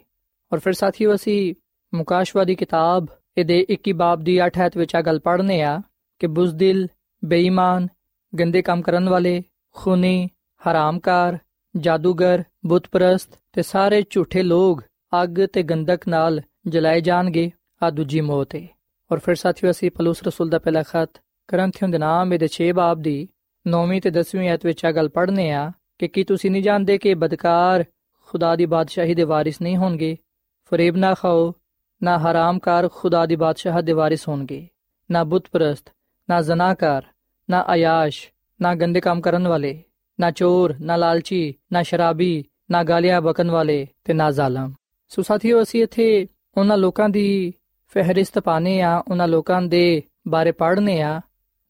ਔਰ 0.53 0.59
ਫਿਰ 0.59 0.73
ਸਾਥੀਓ 0.73 1.14
ਅਸੀਂ 1.14 1.55
ਮੁਕਾਸ਼ਵਾ 1.94 2.44
ਦੀ 2.44 2.55
ਕਿਤਾਬ 2.55 3.07
ਇਹਦੇ 3.38 3.66
21 3.70 3.92
ਬਾਬ 3.92 4.20
ਦੀ 4.20 4.40
8 4.46 4.61
ਐਤ 4.61 4.77
ਵਿੱਚ 4.77 4.96
ਆ 4.96 5.01
ਗੱਲ 5.01 5.18
ਪੜ੍ਹਨੇ 5.18 5.62
ਆ 5.62 5.83
ਕਿ 6.18 6.27
ਬੁਜ਼ਦਿਲ, 6.27 6.88
ਬੇਈਮਾਨ, 7.24 7.88
ਗੰਦੇ 8.38 8.62
ਕੰਮ 8.62 8.83
ਕਰਨ 8.83 9.09
ਵਾਲੇ, 9.09 9.42
ਖੂਨੀ, 9.72 10.29
ਹਰਾਮਕਾਰ, 10.70 11.38
ਜਾਦੂਗਰ, 11.77 12.42
ਬੁੱਤਪਰਸਤ 12.66 13.38
ਤੇ 13.53 13.62
ਸਾਰੇ 13.62 14.03
ਝੂਠੇ 14.11 14.42
ਲੋਕ 14.42 14.83
ਅੱਗ 15.22 15.46
ਤੇ 15.53 15.62
ਗੰਦਕ 15.62 16.09
ਨਾਲ 16.09 16.40
ਜਲਾਏ 16.66 17.01
ਜਾਣਗੇ 17.01 17.51
ਆ 17.83 17.90
ਦੂਜੀ 17.90 18.20
ਮੌਤ 18.20 18.55
ਹੈ 18.55 18.66
ਔਰ 19.12 19.18
ਫਿਰ 19.18 19.35
ਸਾਥੀਓ 19.35 19.70
ਅਸੀਂ 19.70 19.90
ਪਲੂਸ 19.90 20.22
ਰਸੂਲ 20.22 20.51
ਦਾ 20.51 20.59
ਪਹਿਲਾ 20.59 20.83
ਖਤ 20.83 21.11
ਕਰੰਥੀਆਂ 21.48 21.88
ਦੇ 21.88 21.98
ਨਾਮ 21.98 22.33
ਇਹਦੇ 22.33 22.48
6 22.53 22.72
ਬਾਬ 22.74 23.03
ਦੀ 23.03 23.29
9ਵੀਂ 23.68 24.01
ਤੇ 24.01 24.11
10ਵੀਂ 24.11 24.48
ਆਇਤ 24.48 24.66
ਵਿੱਚ 24.66 24.85
ਆ 24.85 24.92
ਗੱਲ 24.92 25.09
ਪੜ੍ਹਨੇ 25.09 25.51
ਆ 25.53 25.72
ਕਿ 25.98 26.09
ਕੀ 26.09 26.24
ਤੁਸੀਂ 26.24 26.51
ਨਹੀਂ 26.51 26.62
ਜਾਣਦੇ 26.62 26.98
ਕਿ 26.98 27.14
ਬਦਕਾਰ 27.14 27.85
ਖੁਦਾ 28.20 28.57
ਦੀ 28.57 28.66
ਬਾਦਸ਼ਾਹੀ 28.66 29.14
ਦੇ 29.14 29.24
ਵਾਰਿਸ 29.24 29.62
ਨਹੀਂ 29.62 29.77
ਹੋਣਗੇ? 29.77 30.16
ਫਰੇਬ 30.72 30.96
ਨਾ 30.96 31.14
ਖਾਓ 31.14 31.53
ਨਾ 32.03 32.19
ਹਰਾਮਕਾਰ 32.19 32.89
ਖੁਦਾ 32.93 33.27
ਦੀ 33.27 33.37
ਬਾਦਸ਼ਾਹਤ 33.37 33.85
ਦੇ 33.85 33.93
ਵਾਰਿਸ 33.93 34.29
ਹੋਣਗੇ, 34.29 34.69
ਨਾ 35.11 35.25
ਬੁੱਤਪਰਸਤ, 35.25 35.91
ਨਾ 36.31 36.41
ਜ਼ਨਾਕਾਰ 36.43 37.07
ਨਾ 37.51 37.65
ਆਯਾਸ਼ 37.69 38.29
ਨਾ 38.61 38.75
ਗੰਦੇ 38.75 39.01
ਕੰਮ 39.01 39.21
ਕਰਨ 39.21 39.49
ਵਾਲੇ, 39.49 39.83
ਨਾ 40.21 40.31
ਚੋਰ, 40.31 40.75
ਨਾ 40.81 40.97
ਲਾਲਚੀ, 40.97 41.55
ਨਾ 41.73 41.83
ਸ਼ਰਾਬੀ, 41.83 42.45
ਨਾ 42.71 42.83
ਗਾਲੀਆਂ 42.85 43.21
ਬਕਣ 43.21 43.51
ਵਾਲੇ 43.51 43.87
ਤੇ 44.05 44.13
ਨਾ 44.13 44.31
ਜ਼ਾਲਮ। 44.31 44.73
ਸੋ 45.09 45.23
ਸਾਥੀਓ, 45.23 45.63
ਅਸੀਂ 45.63 45.83
ਇੱਥੇ 45.83 46.27
ਉਹਨਾਂ 46.57 46.77
ਲੋਕਾਂ 46.77 47.09
ਦੀ 47.09 47.55
ਫਹਿਰਿਸਤ 47.89 48.39
ਪਾਣੇ 48.39 48.81
ਆ 48.81 49.03
ਉਹਨਾਂ 49.11 49.29
ਲੋਕਾਂ 49.29 49.63
ਦੇ 49.63 50.03
ਬਾਰੇ 50.29 50.53
ਪੜ੍ਹਨੇ 50.53 51.01
ਆ 51.03 51.21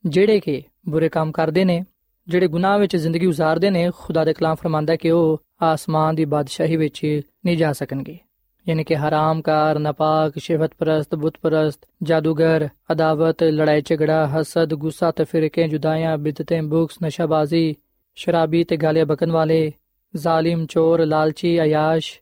ਜਿਹੜੇ 0.07 0.41
ਕਿ 0.41 0.63
ਬੁਰੇ 0.89 1.09
ਕੰਮ 1.09 1.33
ਕਰਦੇ 1.33 1.65
ਨੇ, 1.65 1.85
ਜਿਹੜੇ 2.29 2.49
ਗੁਨਾਹ 2.49 2.79
ਵਿੱਚ 2.79 2.97
ਜ਼ਿੰਦਗੀ 2.97 3.27
گزارਦੇ 3.27 3.71
ਨੇ, 3.71 3.91
ਖੁਦਾ 3.99 4.25
ਦੇ 4.25 4.33
ਕਲਾਮ 4.33 4.55
ਫਰਮਾਂਦਾ 4.55 4.97
ਕਿ 4.97 5.11
ਉਹ 5.11 5.43
ਆਸਮਾਨ 5.63 6.15
ਦੀ 6.15 6.25
ਬਾਦਸ਼ਾਹੀ 6.25 6.77
ਵਿੱਚ 6.77 7.21
ਨਹੀਂ 7.45 7.57
ਜਾ 7.57 7.73
ਸਕਣਗੇ। 7.73 8.19
ਯਾਨੀ 8.69 8.85
ਕਿ 8.85 8.97
ਹਰਾਮਕਾਰ 8.97 9.79
ਨਪਾਕ 9.79 10.39
ਸ਼ਿਵਤ 10.39 10.71
ਪ੍ਰਸਤ 10.79 11.15
ਬੁੱਤ 11.15 11.37
ਪ੍ਰਸਤ 11.43 11.87
ਜਾਦੂਗਰ 12.03 12.69
ਅਦਾਵਤ 12.93 13.43
ਲੜਾਈ 13.43 13.83
ਝਗੜਾ 13.87 14.27
ਹਸਦ 14.27 14.75
ਗੁੱਸਾ 14.75 15.11
ਤੇ 15.11 15.25
ਫਿਰਕੇ 15.25 15.67
ਜੁਦਾਈਆਂ 15.69 16.17
ਬਿਦਤੇ 16.19 16.61
ਬੁਕਸ 16.61 16.99
ਨਸ਼ਾਬਾਜ਼ੀ 17.05 17.75
ਸ਼ਰਾਬੀ 18.17 18.63
ਤੇ 18.65 18.77
ਗਾਲੀਆਂ 18.77 19.07
ਬਕਨ 19.07 19.31
ਵਾਲੇ 19.31 19.61
ਜ਼ਾਲਿਮ 20.15 20.67
ਚੋਰ 20.67 21.05
ਲਾਲਚੀ 21.07 21.57
ਆਯਾਸ਼ 21.57 22.13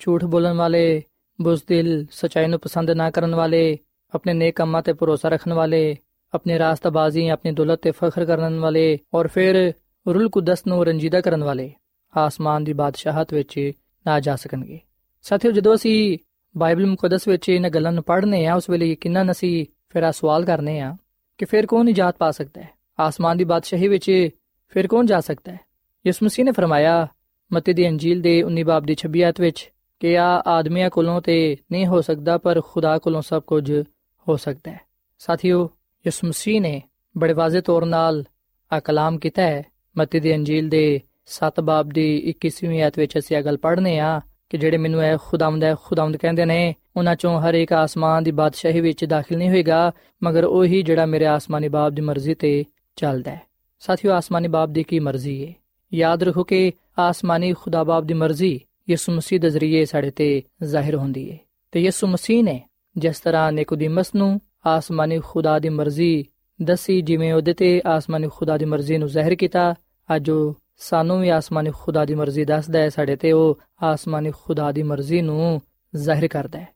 ਝੂਠ 0.00 0.24
ਬੋਲਣ 0.24 0.54
ਵਾਲੇ 0.54 1.02
ਬੁਜ਼ਦਿਲ 1.38 2.06
ਸਚਾਈ 2.12 2.46
ਨੂੰ 2.46 2.60
ਪਸੰਦ 2.60 2.90
ਨਾ 2.90 3.10
ਕਰਨ 3.10 3.34
ਵਾਲੇ 3.34 3.78
ਆਪਣੇ 4.12 4.34
ਨੇਕ 4.34 4.56
ਕੰਮਾਂ 4.56 4.82
ਤੇ 4.82 4.92
ਭਰੋਸਾ 4.92 5.28
ਰੱਖਣ 5.28 5.52
ਵਾਲੇ 5.52 5.96
ਆਪਣੇ 6.32 6.58
ਰਾਸਤਾਬਾਜ਼ੀ 6.58 7.28
ਆਪਣੀ 7.28 7.52
ਦੌਲਤ 7.52 7.82
ਤੇ 7.82 7.90
ਫਖਰ 7.90 8.24
ਕਰਨ 8.24 8.58
ਵਾਲੇ 8.58 8.98
ਔਰ 9.14 9.28
ਫਿਰ 9.28 9.72
ਰੂਲ 10.06 10.28
ਕੁਦਸ 10.28 10.66
ਨੂੰ 10.66 10.84
ਰੰਜੀਦਾ 10.86 11.20
ਕਰਨ 11.20 11.44
ਵਾਲੇ 11.44 11.72
ਆਸਮਾਨ 12.14 12.64
ਦੀ 12.64 12.72
ਬਾਦਸ਼ਾਹਤ 12.72 13.34
ਵਿੱਚ 13.34 13.58
ਨਾ 14.06 14.20
ਜਾ 14.20 14.36
ਸਕਣਗੇ 14.36 14.85
ਸਾਥੀਓ, 15.28 15.50
ਜਦੋਂ 15.50 15.74
ਅਸੀਂ 15.74 16.18
ਬਾਈਬਲ 16.56 16.86
ਮੁਕੱਦਸ 16.86 17.28
ਵਿੱਚ 17.28 17.48
ਇਹਨਾਂ 17.48 17.70
ਗੱਲਾਂ 17.70 17.92
ਨੂੰ 17.92 18.04
ਪੜ੍ਹਨੇ 18.04 18.46
ਆ, 18.46 18.54
ਉਸ 18.54 18.70
ਵੇਲੇ 18.70 18.86
ਯਕੀਨਨ 18.86 19.30
ਅਸੀਂ 19.30 19.66
ਫਿਰ 19.88 20.02
ਆ 20.02 20.10
ਸਵਾਲ 20.10 20.44
ਕਰਨੇ 20.44 20.80
ਆ 20.80 20.96
ਕਿ 21.38 21.44
ਫਿਰ 21.44 21.66
ਕੌਣ 21.66 21.84
ਨਿਜਾਤ 21.84 22.16
ਪਾ 22.18 22.30
ਸਕਦਾ 22.30 22.62
ਹੈ? 22.62 22.68
ਆਸਮਾਨ 23.00 23.36
ਦੀ 23.36 23.44
ਬਾਦਸ਼ਾਹੀ 23.44 23.88
ਵਿੱਚ 23.88 24.28
ਫਿਰ 24.68 24.86
ਕੌਣ 24.86 25.06
ਜਾ 25.06 25.20
ਸਕਦਾ 25.20 25.52
ਹੈ? 25.52 25.60
ਯਿਸੂ 26.06 26.26
ਮਸੀਹ 26.26 26.44
ਨੇ 26.44 26.52
ਫਰਮਾਇਆ, 26.52 27.08
ਮਤੀ 27.52 27.72
ਦੀ 27.72 27.88
ਅੰਜੀਲ 27.88 28.20
ਦੇ 28.20 28.42
19 28.42 28.62
ਬਾਬ 28.62 28.84
ਦੀ 28.84 28.94
26 28.94 29.22
ਆਇਤ 29.22 29.40
ਵਿੱਚ 29.40 29.72
ਕਿ 30.00 30.18
ਆ 30.18 30.42
ਆਦਮੀਆਂ 30.46 30.90
ਕੋਲੋਂ 30.90 31.20
ਤੇ 31.20 31.56
ਨਹੀਂ 31.72 31.86
ਹੋ 31.86 32.00
ਸਕਦਾ, 32.00 32.38
ਪਰ 32.38 32.60
ਖੁਦਾ 32.60 32.98
ਕੋਲੋਂ 32.98 33.22
ਸਭ 33.22 33.42
ਕੁਝ 33.42 33.82
ਹੋ 34.28 34.36
ਸਕਦਾ 34.36 34.70
ਹੈ। 34.70 34.80
ਸਾਥੀਓ, 35.18 35.70
ਯਿਸੂ 36.06 36.28
ਮਸੀਹ 36.28 36.60
ਨੇ 36.60 36.82
ਬੜੇ 37.18 37.32
ਵਾਜ਼ੇ 37.32 37.60
ਤੌਰ 37.60 37.84
ਨਾਲ 37.84 38.24
ਆ 38.72 38.80
ਕਲਾਮ 38.80 39.18
ਕੀਤਾ 39.18 39.42
ਹੈ। 39.42 39.62
ਮਤੀ 39.98 40.20
ਦੀ 40.20 40.34
ਅੰਜੀਲ 40.34 40.68
ਦੇ 40.68 41.00
7 41.26 41.60
ਬਾਬ 41.60 41.88
ਦੀ 41.88 42.16
21ਵੀਂ 42.16 42.82
ਆਇਤ 42.82 42.98
ਵਿੱਚ 42.98 43.18
ਅਸੀਂ 43.18 43.36
ਇਹ 43.36 43.42
ਗੱਲ 43.42 43.56
ਪੜ੍ਹਨੇ 43.56 43.98
ਆ 43.98 44.20
ਕਿ 44.50 44.58
ਜਿਹੜੇ 44.58 44.76
ਮੈਨੂੰ 44.76 45.04
ਇਹ 45.04 45.18
ਖੁਦਾਵੰਦ 45.22 45.64
ਹੈ, 45.64 45.74
ਖੁਦਾਵੰਦ 45.84 46.16
ਕਹਿੰਦੇ 46.16 46.44
ਨੇ, 46.44 46.74
ਉਹਨਾਂ 46.96 47.16
ਚੋਂ 47.16 47.40
ਹਰ 47.40 47.54
ਇੱਕ 47.54 47.72
ਆਸਮਾਨ 47.72 48.24
ਦੀ 48.24 48.30
ਬਾਦਸ਼ਾਹੀ 48.30 48.80
ਵਿੱਚ 48.80 49.04
ਦਾਖਲ 49.04 49.38
ਨਹੀਂ 49.38 49.50
ਹੋਏਗਾ, 49.50 49.92
ਮਗਰ 50.22 50.44
ਉਹੀ 50.44 50.82
ਜਿਹੜਾ 50.82 51.06
ਮੇਰੇ 51.06 51.26
ਆਸਮਾਨੀ 51.26 51.68
ਬਾਪ 51.68 51.92
ਦੀ 51.92 52.02
ਮਰਜ਼ੀ 52.02 52.34
ਤੇ 52.34 52.64
ਚੱਲਦਾ 52.96 53.30
ਹੈ। 53.30 53.40
ਸਾਥੀਓ, 53.78 54.12
ਆਸਮਾਨੀ 54.12 54.48
ਬਾਪ 54.48 54.68
ਦੀ 54.68 54.82
ਕੀ 54.82 54.98
ਮਰਜ਼ੀ 54.98 55.46
ਹੈ 55.46 55.52
ਯਾਦ 55.94 56.22
ਰੱਖੋ 56.22 56.44
ਕਿ 56.44 56.72
ਆਸਮਾਨੀ 56.98 57.52
ਖੁਦਾ 57.52 57.84
ਬਾਪ 57.84 58.04
ਦੀ 58.04 58.14
ਮਰਜ਼ੀ 58.14 58.60
ਯਿਸੂ 58.90 59.12
ਮਸੀਹ 59.12 59.40
ਦੇ 59.40 59.50
ਜ਼ਰੀਏ 59.50 59.84
ਸਾਡੇ 59.84 60.10
ਤੇ 60.10 60.42
ਜ਼ਾਹਿਰ 60.62 60.94
ਹੁੰਦੀ 60.94 61.30
ਹੈ 61.30 61.38
ਤੇ 61.72 61.80
ਯਿਸੂ 61.80 62.06
ਮਸੀਹ 62.06 62.44
ਨੇ 62.44 62.62
ਜਿਸ 62.96 63.20
ਤਰ੍ਹਾਂ 63.20 63.52
ਨਿਕੋਦੀਮਸ 63.52 64.14
ਨੂੰ 64.14 64.40
ਆਸਮਾਨੀ 64.66 65.20
ਖੁਦਾ 65.24 65.58
ਦੀ 65.58 65.68
ਮਰਜ਼ੀ 65.68 66.24
ਦੱਸੀ, 66.62 67.00
ਜਿਵੇਂ 67.00 67.34
ਉਹਦੇ 67.34 67.52
ਤੇ 67.52 67.82
ਆਸਮਾਨੀ 67.86 68.28
ਖੁਦਾ 68.32 68.58
ਦੀ 68.58 68.64
ਮਰਜ਼ੀ 68.64 68.98
ਨੂੰ 68.98 69.08
ਜ਼ਾਹਿਰ 69.08 69.34
ਕੀਤਾ, 69.34 69.74
ਅੱਜ 70.16 70.30
ਉਹ 70.30 70.54
ਸਾਨੂੰ 70.76 71.20
ਵੀ 71.20 71.28
ਆਸਮਾਨੀ 71.28 71.70
ਖੁਦਾ 71.74 72.04
ਦੀ 72.04 72.14
ਮਰਜ਼ੀ 72.14 72.44
ਦੱਸਦਾ 72.44 72.78
ਹੈ 72.78 72.88
ਸਾਡੇ 72.88 73.16
ਤੇ, 73.16 73.32
ਉਹ 73.32 73.60
ਆਸਮਾਨੀ 73.82 74.30
ਖੁਦਾ 74.30 74.72
ਦੀ 74.72 74.82
ਮਰਜ਼ੀ 74.82 75.20
ਨੂੰ 75.20 75.62
ਜ਼ਾਹਿਰ 75.96 76.28
ਕਰਦਾ 76.28 76.60
ਹੈ। 76.60 76.68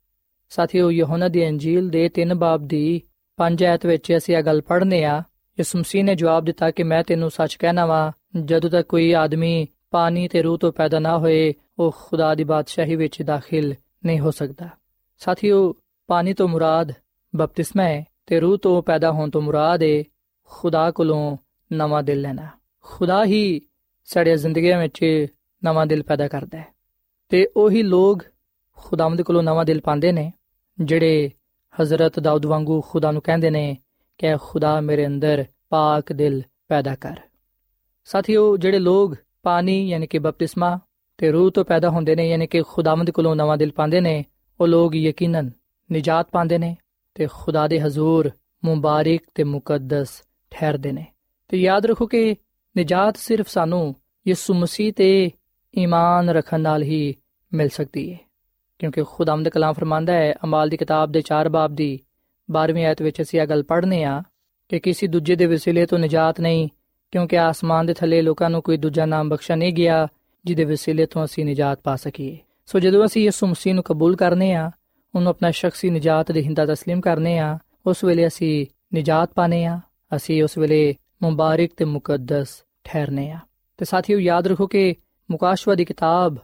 ਸਾਥੀਓ, 0.49 0.91
ਯਹੋਨਾ 0.91 1.29
ਦੀ 1.29 1.49
ਅੰਜੀਲ 1.49 1.89
ਦੇ 1.89 2.09
3 2.09 2.35
ਬਾਬ 2.35 2.67
ਦੀ 2.67 3.03
5 3.37 3.63
ਐਤ 3.63 3.87
ਵਿੱਚ 3.87 4.17
ਅਸੀਂ 4.17 4.37
ਇਹ 4.37 4.43
ਗੱਲ 4.43 4.61
ਪੜ੍ਹਨੇ 4.61 5.05
ਆ। 5.05 5.23
ਯਿਸੂ 5.59 5.79
ਮਸੀਹ 5.79 6.05
ਨੇ 6.05 6.15
ਜਵਾਬ 6.15 6.45
ਦਿੱਤਾ 6.45 6.71
ਕਿ 6.71 6.83
ਮੈਂ 6.83 7.05
ਤੈਨੂੰ 7.05 7.31
ਸੱਚ 7.31 7.55
ਕਹਿਣਾ 7.55 7.87
ਵਾਂ, 7.87 8.13
ਜਦੋਂ 8.45 8.71
ਤੱਕ 8.71 8.89
ਕੋਈ 8.89 9.15
ਆਦਮੀ 9.15 9.67
ਪਾਣੀ 9.91 10.29
ਤੇ 10.29 10.43
ਰੂਹ 10.43 10.59
ਤੋਂ 10.59 10.73
ਪੈਦਾ 10.73 10.99
ਨਾ 10.99 11.19
ਹੋਏ, 11.19 11.55
ਉਹ 11.79 11.97
ਖੁਦਾ 11.99 12.35
ਦੀ 12.35 12.45
ਬਾਦਸ਼ਾਹੀ 12.45 12.97
ਵਿੱਚ 12.97 13.23
ਦਾਖਲ 13.23 13.75
ਨਹੀਂ 14.05 14.21
ਹੋ 14.21 14.31
ਸਕਦਾ। 14.31 14.69
ਸਾਥੀਓ, 15.19 15.75
ਪਾਣੀ 16.07 16.35
ਤੋਂ 16.35 16.49
ਮੁਰਾਦ 16.49 16.93
ਬਪਤਿਸਮਾ 17.37 17.83
ਹੈ 17.83 18.07
ਤੇ 18.27 18.41
ਰੂਹ 18.41 18.59
ਤੋਂ 18.59 18.83
ਪੈਦਾ 18.83 19.13
ਹੋਣ 19.13 19.31
ਤੋਂ 19.31 19.43
ਮੁਰਾਦ 19.43 19.83
ਹੈ 19.83 20.05
ਖੁਦਾ 20.45 20.91
ਕੋਲੋਂ 20.91 21.37
ਨਵਾਂ 21.73 22.03
ਦਿਲ 22.03 22.21
ਲੈਣਾ। 22.21 22.47
ਖੁਦਾ 22.83 23.25
ਹੀ 23.25 23.61
ਸਾਡੇ 24.05 24.37
ਜ਼ਿੰਦਗੀਆਂ 24.37 24.79
ਵਿੱਚ 24.79 25.27
ਨਵਾਂ 25.65 25.87
ਦਿਲ 25.87 26.03
ਪੈਦਾ 26.03 26.29
ਕਰਦਾ 26.29 26.59
ਹੈ। 26.59 26.67
ਤੇ 27.29 27.49
ਉਹੀ 27.57 27.83
ਲੋਕ 27.83 28.23
ਖੁਦਾਵੰਦ 28.77 29.23
ਕੋਲੋਂ 29.23 29.43
ਨਵਾਂ 29.43 29.65
ਦਿਲ 29.65 29.81
ਪਾਉਂਦੇ 29.81 30.13
ਨੇ, 30.13 30.33
ਜਿਹੜੇ 30.81 31.31
ਹਜ਼ਰਤ 31.83 32.21
ਦਾਊਦ 32.21 32.47
ਵਾਂਗੂ 32.47 32.81
ਖੁਦਾ 32.81 33.11
ਨੂੰ 33.11 33.23
ਕਹਿੰਦੇ 33.23 33.51
ਨੇ 33.51 33.77
ਕਿ 34.19 34.27
ਖੁਦਾ 34.37 34.81
ਮੇਰੇ 34.81 35.07
ਅੰਦਰ 35.07 35.45
ਪਾਕ 35.69 36.13
ਦਿਲ 36.13 36.43
ਪੈਦਾ 36.69 36.95
ਕਰ। 36.95 37.17
ਸਾਥੀਓ, 38.05 38.57
ਜਿਹੜੇ 38.57 38.79
ਲੋਕ 38.79 39.15
ਪਾਣੀ 39.43 39.89
ਯਾਨੀ 39.89 40.07
ਕਿ 40.07 40.19
ਬਪਤਿਸਮਾ 40.19 40.79
ਤੇ 41.19 41.31
ਰੂਹ 41.31 41.51
ਤੋਂ 41.51 41.65
ਪੈਦਾ 41.65 41.91
ਹੁੰਦੇ 41.91 42.15
ਨੇ 42.15 42.29
ਯਾਨੀ 42.29 42.47
ਕਿ 42.47 42.63
ਖੁਦਾਵੰਦ 42.63 43.11
ਕੋਲੋਂ 43.11 43.37
ਨਵਾਂ 43.37 43.57
ਦਿਲ 43.57 43.73
ਪਾਉਂਦੇ 43.73 44.01
ਨੇ, 44.01 44.25
ਉਹ 44.61 44.69
ਲੋਕ 44.69 44.97
ਯਕੀਨਨ 44.97 45.51
ਨਜਾਤ 45.93 46.31
ਪਾਉਂਦੇ 46.31 46.59
ਨੇ 46.59 46.77
ਤੇ 47.15 47.29
ਖੁਦਾ 47.33 47.69
ਦੇ 47.69 47.81
ਹਜ਼ੂਰ 47.81 48.31
ਮੁਬਾਰਕ 48.65 49.21
ਤੇ 49.35 49.45
ਮੁਕੱਦਸ 49.45 50.09
ਠਹਿਰਦੇ 50.51 50.93
ਨੇ। 50.93 51.07
ਤੇ 51.49 51.57
ਯਾਦ 51.57 51.87
ਰੱਖੋ 51.87 52.07
ਕਿ 52.07 52.37
ਨਜਾਤ 52.78 53.18
ਸਿਰਫ 53.18 53.48
ਸਾਨੂੰ 53.48 53.96
ਯਿਸੂ 54.28 54.54
ਮਸੀਹ 54.54 54.94
ਤੇ 54.94 55.32
ਈਮਾਨ 55.74 56.30
ਰੱਖਣ 56.30 56.62
ਨਾਲ 56.62 56.84
ਹੀ 56.84 57.16
ਮਿਲ 57.54 57.70
ਸਕਦੀ 57.70 58.14
ਹੈ 58.14 58.18
ਕਿਉਂਕਿ 58.80 59.04
ਖੁਦਾਵੰਦ 59.04 59.50
ਕਲਾਮ 59.50 59.74
ਫਰਮਾਂਦਾ 59.74 60.14
ਹੈ 60.14 60.34
ਅਮਾਲ 60.44 60.70
ਦੀ 60.70 60.78
ਕਿਤਾਬ 60.78 61.12
ਦੇ 61.12 61.24
4 61.34 61.50
ਬਾਬ 61.50 61.76
ਦੀ 61.76 62.00
12ਵੀਂ 62.50 62.86
ਆਇਤ 62.86 63.02
ਵਿੱਚ 63.02 63.22
ਅਸੀਂ 63.22 63.42
ਇਹ 63.42 63.48
ਗੱਲ 63.48 63.64
ਪੜ੍ਹਨੇ 63.64 64.04
ਆ 64.04 64.24
ਕਿ 64.70 64.80
ਕਿਸੇ 64.80 65.08
ਦੂਜੇ 65.08 65.36
ਦੇ 65.36 65.46
ਵਸੀਲੇ 65.46 65.86
ਤੋਂ 65.86 66.00
ਨਜਾਤ 66.00 66.42
ਨਹੀਂ 66.42 66.70
ਕਿਉਂਕਿ 67.12 67.40
ਆਸਮਾਨ 67.40 67.86
ਦੇ 67.86 67.94
ਥੱਲੇ 67.94 68.22
ਲੋਕਾਂ 68.22 68.50
ਨੂੰ 68.50 68.62
ਕੋਈ 68.62 68.78
ਦੂਜਾ 68.78 69.06
ਨਾਮ 69.06 69.30
ਬਖਸ਼ਾ 69.30 69.56
ਨਹੀਂ 69.56 69.74
ਗਿਆ 69.74 70.08
ਜਿਹਦੇ 70.46 70.64
ਵਸੀਲੇ 70.64 71.06
ਤੋਂ 71.06 71.26
ਅਸੀਂ 71.26 71.46
ਨਜਾਤ 71.46 71.80
ਪਾ 71.84 71.96
ਸਕੀਏ 71.96 72.38
ਸੋ 72.66 72.80
ਜਦੋਂ 72.80 73.06
ਅਸੀਂ 73.06 73.24
ਯਿਸੂ 73.24 73.48
ਮਸੀਹ 73.48 73.74
ਨੂੰ 73.74 73.84
ਕਬੂਲ 73.84 74.16
ਕਰਨੇ 74.16 74.54
ਆ 74.54 74.72
ਉਹਨੂੰ 75.16 75.30
ਆਪਣਾ 75.30 75.52
ਸ਼ਖਸੀ 75.52 75.90
ਨਜਾਤ 75.90 76.32
ਦੇ 76.32 76.44
ਹਿੰਦਾ 76.44 76.64
تسلیم 76.64 77.00
ਕਰਨੇ 77.00 77.38
ਆ 77.40 77.58
ਉਸ 77.86 78.04
ਵੇਲੇ 78.04 78.28
ਅਸੀਂ 78.28 78.66
ਨਜਾਤ 78.96 79.34
ਪਾਣੇ 79.34 79.66
ਆ 79.66 79.80
ਅਸੀਂ 80.16 80.44
ਉਸ 80.44 80.58
ਵੇਲੇ 80.58 80.96
ਮੁਬਾਰਕ 81.23 81.71
ਤੇ 81.77 81.85
ਮੁਕੱਦਸ 81.85 82.65
ਠਹਿਰਨੇ 82.85 83.31
ਆ। 83.31 83.39
ਤੇ 83.77 83.85
ਸਾਥੀਓ, 83.85 84.19
ਯਾਦ 84.19 84.47
ਰੱਖੋ 84.47 84.67
ਕਿ 84.67 84.95
ਮੁਕਾਸ਼ਵਾ 85.31 85.75
ਦੀ 85.75 85.85
ਕਿਤਾਬ 85.85 86.37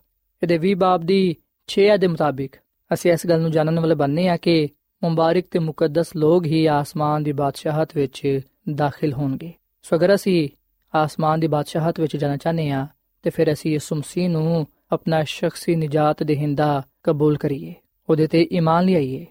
ਇਹਦੇ 0.42 0.58
20 0.58 0.74
ਬਾਬ 0.74 1.00
ਦੀ 1.00 1.36
6 1.68 1.98
ਦੇ 1.98 2.06
ਮੁਤਾਬਿਕ 2.06 2.56
ਅਸੀਂ 2.92 3.12
ਇਸ 3.12 3.26
ਗੱਲ 3.26 3.40
ਨੂੰ 3.40 3.50
ਜਾਣਨ 3.50 3.80
ਵਾਲੇ 3.80 3.94
ਬੰਨੇ 3.94 4.28
ਆ 4.28 4.36
ਕਿ 4.36 4.68
ਮੁਬਾਰਕ 5.02 5.44
ਤੇ 5.50 5.58
ਮੁਕੱਦਸ 5.58 6.16
ਲੋਕ 6.16 6.46
ਹੀ 6.46 6.66
ਆਸਮਾਨ 6.66 7.22
ਦੀ 7.22 7.32
ਬਾਦਸ਼ਾਹਤ 7.32 7.96
ਵਿੱਚ 7.96 8.40
ਦਾਖਲ 8.74 9.12
ਹੋਣਗੇ। 9.12 9.52
ਸੋ 9.82 9.96
ਅਗਰ 9.96 10.14
ਅਸੀਂ 10.14 10.48
ਆਸਮਾਨ 10.94 11.40
ਦੀ 11.40 11.46
ਬਾਦਸ਼ਾਹਤ 11.46 12.00
ਵਿੱਚ 12.00 12.16
ਜਾਣਾ 12.16 12.36
ਚਾਹਨੇ 12.36 12.70
ਆ, 12.70 12.86
ਤੇ 13.22 13.30
ਫਿਰ 13.30 13.52
ਅਸੀਂ 13.52 13.72
ਯਿਸੂ 13.72 13.96
ਮਸੀਹ 13.96 14.30
ਨੂੰ 14.30 14.66
ਆਪਣਾ 14.92 15.24
ਸ਼ਖਸੀ 15.24 15.76
ਨਜਾਤ 15.76 16.22
ਦੇਹਿੰਦਾ 16.22 16.82
ਕਬੂਲ 17.02 17.36
ਕਰੀਏ, 17.36 17.74
ਉਹਦੇ 18.10 18.26
ਤੇ 18.26 18.48
ਈਮਾਨ 18.52 18.84
ਲਿਆਈਏ 18.84 19.26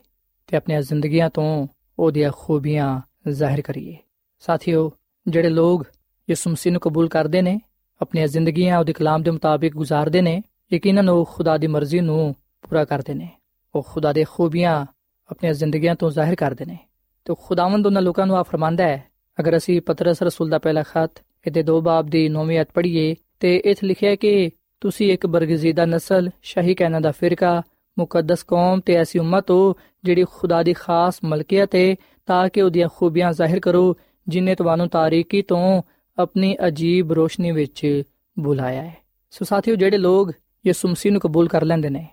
ਤੇ 0.47 0.57
ਆਪਣੀਆਂ 0.57 0.81
ਜ਼ਿੰਦਗੀਆਂ 0.81 1.29
ਤੋਂ 1.29 1.67
ਉਹਦੀਆਂ 1.99 2.31
ਖੂਬੀਆਂ 2.35 3.01
ਜ਼ਾਹਿਰ 3.29 3.61
ਕਰੀਏ। 3.61 3.97
ਸਾਥੀਓ 4.39 4.91
ਜਿਹੜੇ 5.27 5.49
ਲੋਕ 5.49 5.85
ਯਿਸੂ 6.29 6.49
ਮਸੀਹ 6.49 6.71
ਨੂੰ 6.71 6.81
ਕਬੂਲ 6.81 7.07
ਕਰਦੇ 7.07 7.41
ਨੇ, 7.41 7.61
ਆਪਣੀਆਂ 8.01 8.27
ਜ਼ਿੰਦਗੀਆਂ 8.27 8.79
ਉਹਦੇ 8.79 8.93
ਕਲਾਮ 8.93 9.23
ਦੇ 9.23 9.31
ਮੁਤਾਬਿਕ 9.31 9.73
ਗੁਜ਼ਾਰਦੇ 9.73 10.21
ਨੇ, 10.21 10.43
ਯਕੀਨਨ 10.73 11.09
ਉਹ 11.09 11.29
ਖੁਦਾ 11.33 11.57
ਦੀ 11.57 11.67
ਮਰਜ਼ੀ 11.67 11.99
ਨੂੰ 11.99 12.35
ਪੂਰਾ 12.61 12.85
ਕਰਦੇ 12.85 13.13
ਨੇ। 13.13 13.29
ਉਹ 13.75 13.87
ਖੁਦਾ 13.89 14.13
ਦੇ 14.13 14.25
ਖੂਬੀਆਂ 14.29 14.85
ਆਪਣੀਆਂ 15.31 15.53
ਜ਼ਿੰਦਗੀਆਂ 15.53 15.95
ਤੋਂ 15.95 16.11
ਜ਼ਾਹਿਰ 16.11 16.35
ਕਰਦੇ 16.35 16.65
ਨੇ। 16.65 16.77
ਤੇ 17.25 17.35
ਖੁਦਾਵੰਦ 17.43 17.85
ਉਹਨਾਂ 17.85 18.01
ਲੋਕਾਂ 18.01 18.27
ਨੂੰ 18.27 18.37
ਆ 18.37 18.43
ਫਰਮਾਂਦਾ 18.43 18.83
ਹੈ, 18.83 19.03
ਅਗਰ 19.39 19.57
ਅਸੀਂ 19.57 19.81
ਪਤਰਸ 19.81 20.23
ਰਸੂਲ 20.23 20.49
ਦਾ 20.49 20.57
ਪਹਿਲਾ 20.57 20.83
ਖਤ, 20.83 21.11
ਇਹਦੇ 21.47 21.63
ਦੋ 21.63 21.81
ਬਾਬ 21.81 22.05
ਦੀ 22.05 22.29
9ਵੀਂ 22.29 22.61
ਅਧ 22.61 22.65
ਪੜ੍ਹੀਏ, 22.73 23.15
ਤੇ 23.39 23.57
ਇਥੇ 23.57 23.87
ਲਿਖਿਆ 23.87 24.09
ਹੈ 24.09 24.15
ਕਿ 24.15 24.51
ਤੁਸੀਂ 24.81 25.13
ਇੱਕ 25.13 25.27
ਬਰਗਜ਼ੀਦਾ 25.27 25.85
ਨਸਲ, 25.85 26.29
ਸ਼ਾਹੀ 26.41 26.75
ਕਹਿਣਾ 26.75 26.99
ਦਾ 26.99 27.11
ਫਿਰਕਾ, 27.11 27.61
ਮੁਕੱਦਸ 27.99 28.43
ਕੌਮ 28.43 28.79
ਤੇ 28.79 28.93
ਐਸੀ 28.93 29.19
ਉਮਤ 29.19 29.51
ਹੋ 29.51 29.75
ਜਿਹੜੀ 30.03 30.25
ਖੁਦਾ 30.31 30.63
ਦੀ 30.63 30.73
ਖਾਸ 30.73 31.19
ਮਲਕੀਅਤ 31.23 31.75
ਹੈ, 31.75 31.95
ਤਾਂ 32.25 32.49
ਕਿ 32.49 32.61
ਉਹਦੀਆਂ 32.61 32.89
ਖੂਬੀਆਂ 32.95 33.33
ਜ਼ਾਹਿਰ 33.33 33.59
ਕਰੋ 33.59 33.97
ਜਿਨੇ 34.28 34.54
ਤੁਹਾਨੂੰ 34.54 34.88
ਤਾਰੀਕੀ 34.88 35.42
ਤੋਂ 35.42 35.82
ਆਪਣੀ 36.18 36.56
ਅਜੀਬ 36.66 37.12
ਰੋਸ਼ਨੀ 37.12 37.52
ਵਿੱਚ 37.52 38.02
ਬੁਲਾਇਆ 38.36 38.82
ਹੈ 38.82 38.94
ਸੋ 39.30 39.44
ਸਾਥੀਓ 39.44 39.74
ਜਿਹੜੇ 39.74 39.98
ਲੋਕ 39.98 40.32
ਯਿਸੂ 40.66 40.88
ਮਸੀਹ 40.88 41.12
ਨੂੰ 41.12 41.20
ਕਬੂਲ 41.20 41.48
ਕਰ 41.48 41.64
ਲੈਂਦੇ 41.64 41.90
ਨੇ 41.90 42.06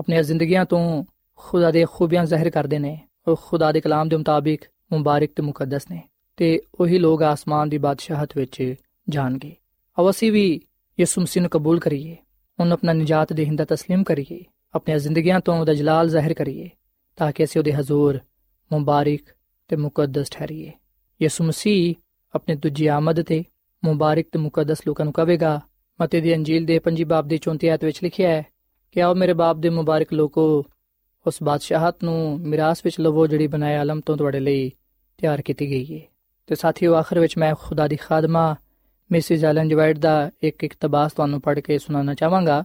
ਆਪਣੀਆਂ 0.00 0.22
ਜ਼ਿੰਦਗੀਆਂ 0.22 0.64
ਤੋਂ 0.64 1.04
ਖੁਦਾ 1.38 1.70
ਦੇ 1.70 1.84
ਖੂਬੀਆਂ 1.92 2.24
ਜ਼ਾਹਿਰ 2.24 2.50
ਕਰਦੇ 2.50 2.78
ਨੇ 2.78 2.98
ਉਹ 3.28 3.36
ਖੁਦਾ 3.36 3.72
ਦੇ 3.72 3.80
ਕਲਾਮ 3.80 4.08
ਦੇ 4.08 4.16
ਮੁਤਾਬਿਕ 4.16 4.64
ਮੁਬਾਰਕ 4.92 5.30
ਤੇ 5.36 5.42
ਮੁਕੱਦਸ 5.42 5.90
ਨੇ 5.90 6.00
ਤੇ 6.36 6.58
ਉਹੀ 6.80 6.98
ਲੋਕ 6.98 7.22
ਆਸਮਾਨ 7.22 7.68
ਦੀ 7.68 7.78
ਬਾਦਸ਼ਾਹਤ 7.78 8.36
ਵਿੱਚ 8.36 8.74
ਜਾਣਗੇ 9.08 9.54
ਅਵ 9.98 10.10
ਅਸੀਂ 10.10 10.32
ਵੀ 10.32 10.60
ਯਿਸੂ 10.98 11.20
ਮਸੀਹ 11.20 11.42
ਨੂੰ 11.42 11.50
ਕਬੂਲ 11.50 11.80
ਕਰੀਏ 11.80 12.16
ਉਹਨੂੰ 12.58 12.72
ਆਪਣਾ 12.72 12.92
ਨਜਾਤ 12.92 13.32
ਦੇਹਿੰਦਾ 13.32 13.64
تسلیم 13.72 14.02
ਕਰੀਏ 14.02 14.44
ਆਪਣੀਆਂ 14.74 14.98
ਜ਼ਿੰਦਗੀਆਂ 14.98 15.40
ਤੋਂ 15.40 15.58
ਉਹਦਾ 15.60 15.74
ਜਲਾਲ 15.74 16.08
ਜ਼ਾਹਿਰ 16.08 16.34
ਕਰੀਏ 16.34 16.68
ਤਾਂ 17.16 17.32
ਕਿ 17.32 17.44
ਅਸੀਂ 17.44 17.60
ਉਹਦੇ 17.60 17.72
ਹਜ਼ੂਰ 17.72 18.18
ਮੁਬਾਰਕ 18.70 19.34
ਤੇ 19.68 19.76
ਮੁਕੱਦਸ 19.76 20.30
ਠਹਿਰੀਏ 20.30 20.72
ਯਿਸੂ 21.21 21.43
ਮਸੀਹ 21.43 21.95
ਆਪਣੇ 22.35 22.55
ਦੂਜੀ 22.55 22.87
ਆਮਦ 22.87 23.21
ਤੇ 23.21 23.43
ਮੁਬਾਰਕ 23.83 24.25
ਤੇ 24.31 24.39
ਮੁਕੱਦਸ 24.39 24.77
ਲੋਕਾਂ 24.87 25.05
ਨੂੰ 25.05 25.13
ਕਹੇਗਾ। 25.13 25.61
ਮਤੇ 26.01 26.21
ਦੀ 26.21 26.35
ਅੰਜੀਲ 26.35 26.65
ਦੇ 26.65 26.79
5 26.79 27.03
ਬਾਬ 27.03 27.27
ਦੀ 27.27 27.39
34 27.39 27.69
ਆਇਤ 27.69 27.85
ਵਿੱਚ 27.85 28.03
ਲਿਖਿਆ 28.03 28.29
ਹੈ 28.29 28.45
ਕਿ 28.91 29.01
ਆਓ 29.01 29.15
ਮੇਰੇ 29.15 29.33
ਬਾਪ 29.33 29.57
ਦੇ 29.57 29.69
ਮੁਬਾਰਕ 29.69 30.13
ਲੋਕੋ, 30.13 30.65
ਉਸ 31.27 31.35
ਬਾਦਸ਼ਾਹਤ 31.43 32.03
ਨੂੰ 32.03 32.39
ਮਿਰਾਸ 32.39 32.81
ਵਿੱਚ 32.83 32.99
ਲਵੋ 32.99 33.27
ਜਿਹੜੀ 33.27 33.47
ਬਣਾਏ 33.47 33.75
ਆਲਮ 33.75 33.99
ਤੋਂ 33.99 34.17
ਤੁਹਾਡੇ 34.17 34.39
ਲਈ 34.39 34.71
ਤਿਆਰ 35.17 35.41
ਕੀਤੀ 35.41 35.69
ਗਈ 35.69 35.95
ਹੈ 35.95 36.01
ਤੇ 36.47 36.55
ਸਾਥੀਓ, 36.55 36.93
ਆਖਰ 36.93 37.19
ਵਿੱਚ 37.19 37.37
ਮੈਂ 37.37 37.55
ਖੁਦਾ 37.55 37.87
ਦੀ 37.87 37.95
ਖਾਦਮਾ 37.95 38.55
ਮਿਸਿਸ 39.11 39.43
ਐਲਨ 39.43 39.69
ਜਵਾਈਟ 39.69 39.97
ਦਾ 39.97 40.31
ਇੱਕ 40.43 40.63
ਇਕਤਬਾਸ 40.63 41.11
ਤੁਹਾਨੂੰ 41.11 41.41
ਪੜ੍ਹ 41.41 41.59
ਕੇ 41.59 41.79
ਸੁਣਾਉਣਾ 41.79 42.13
ਚਾਹਾਂਗਾ। 42.13 42.63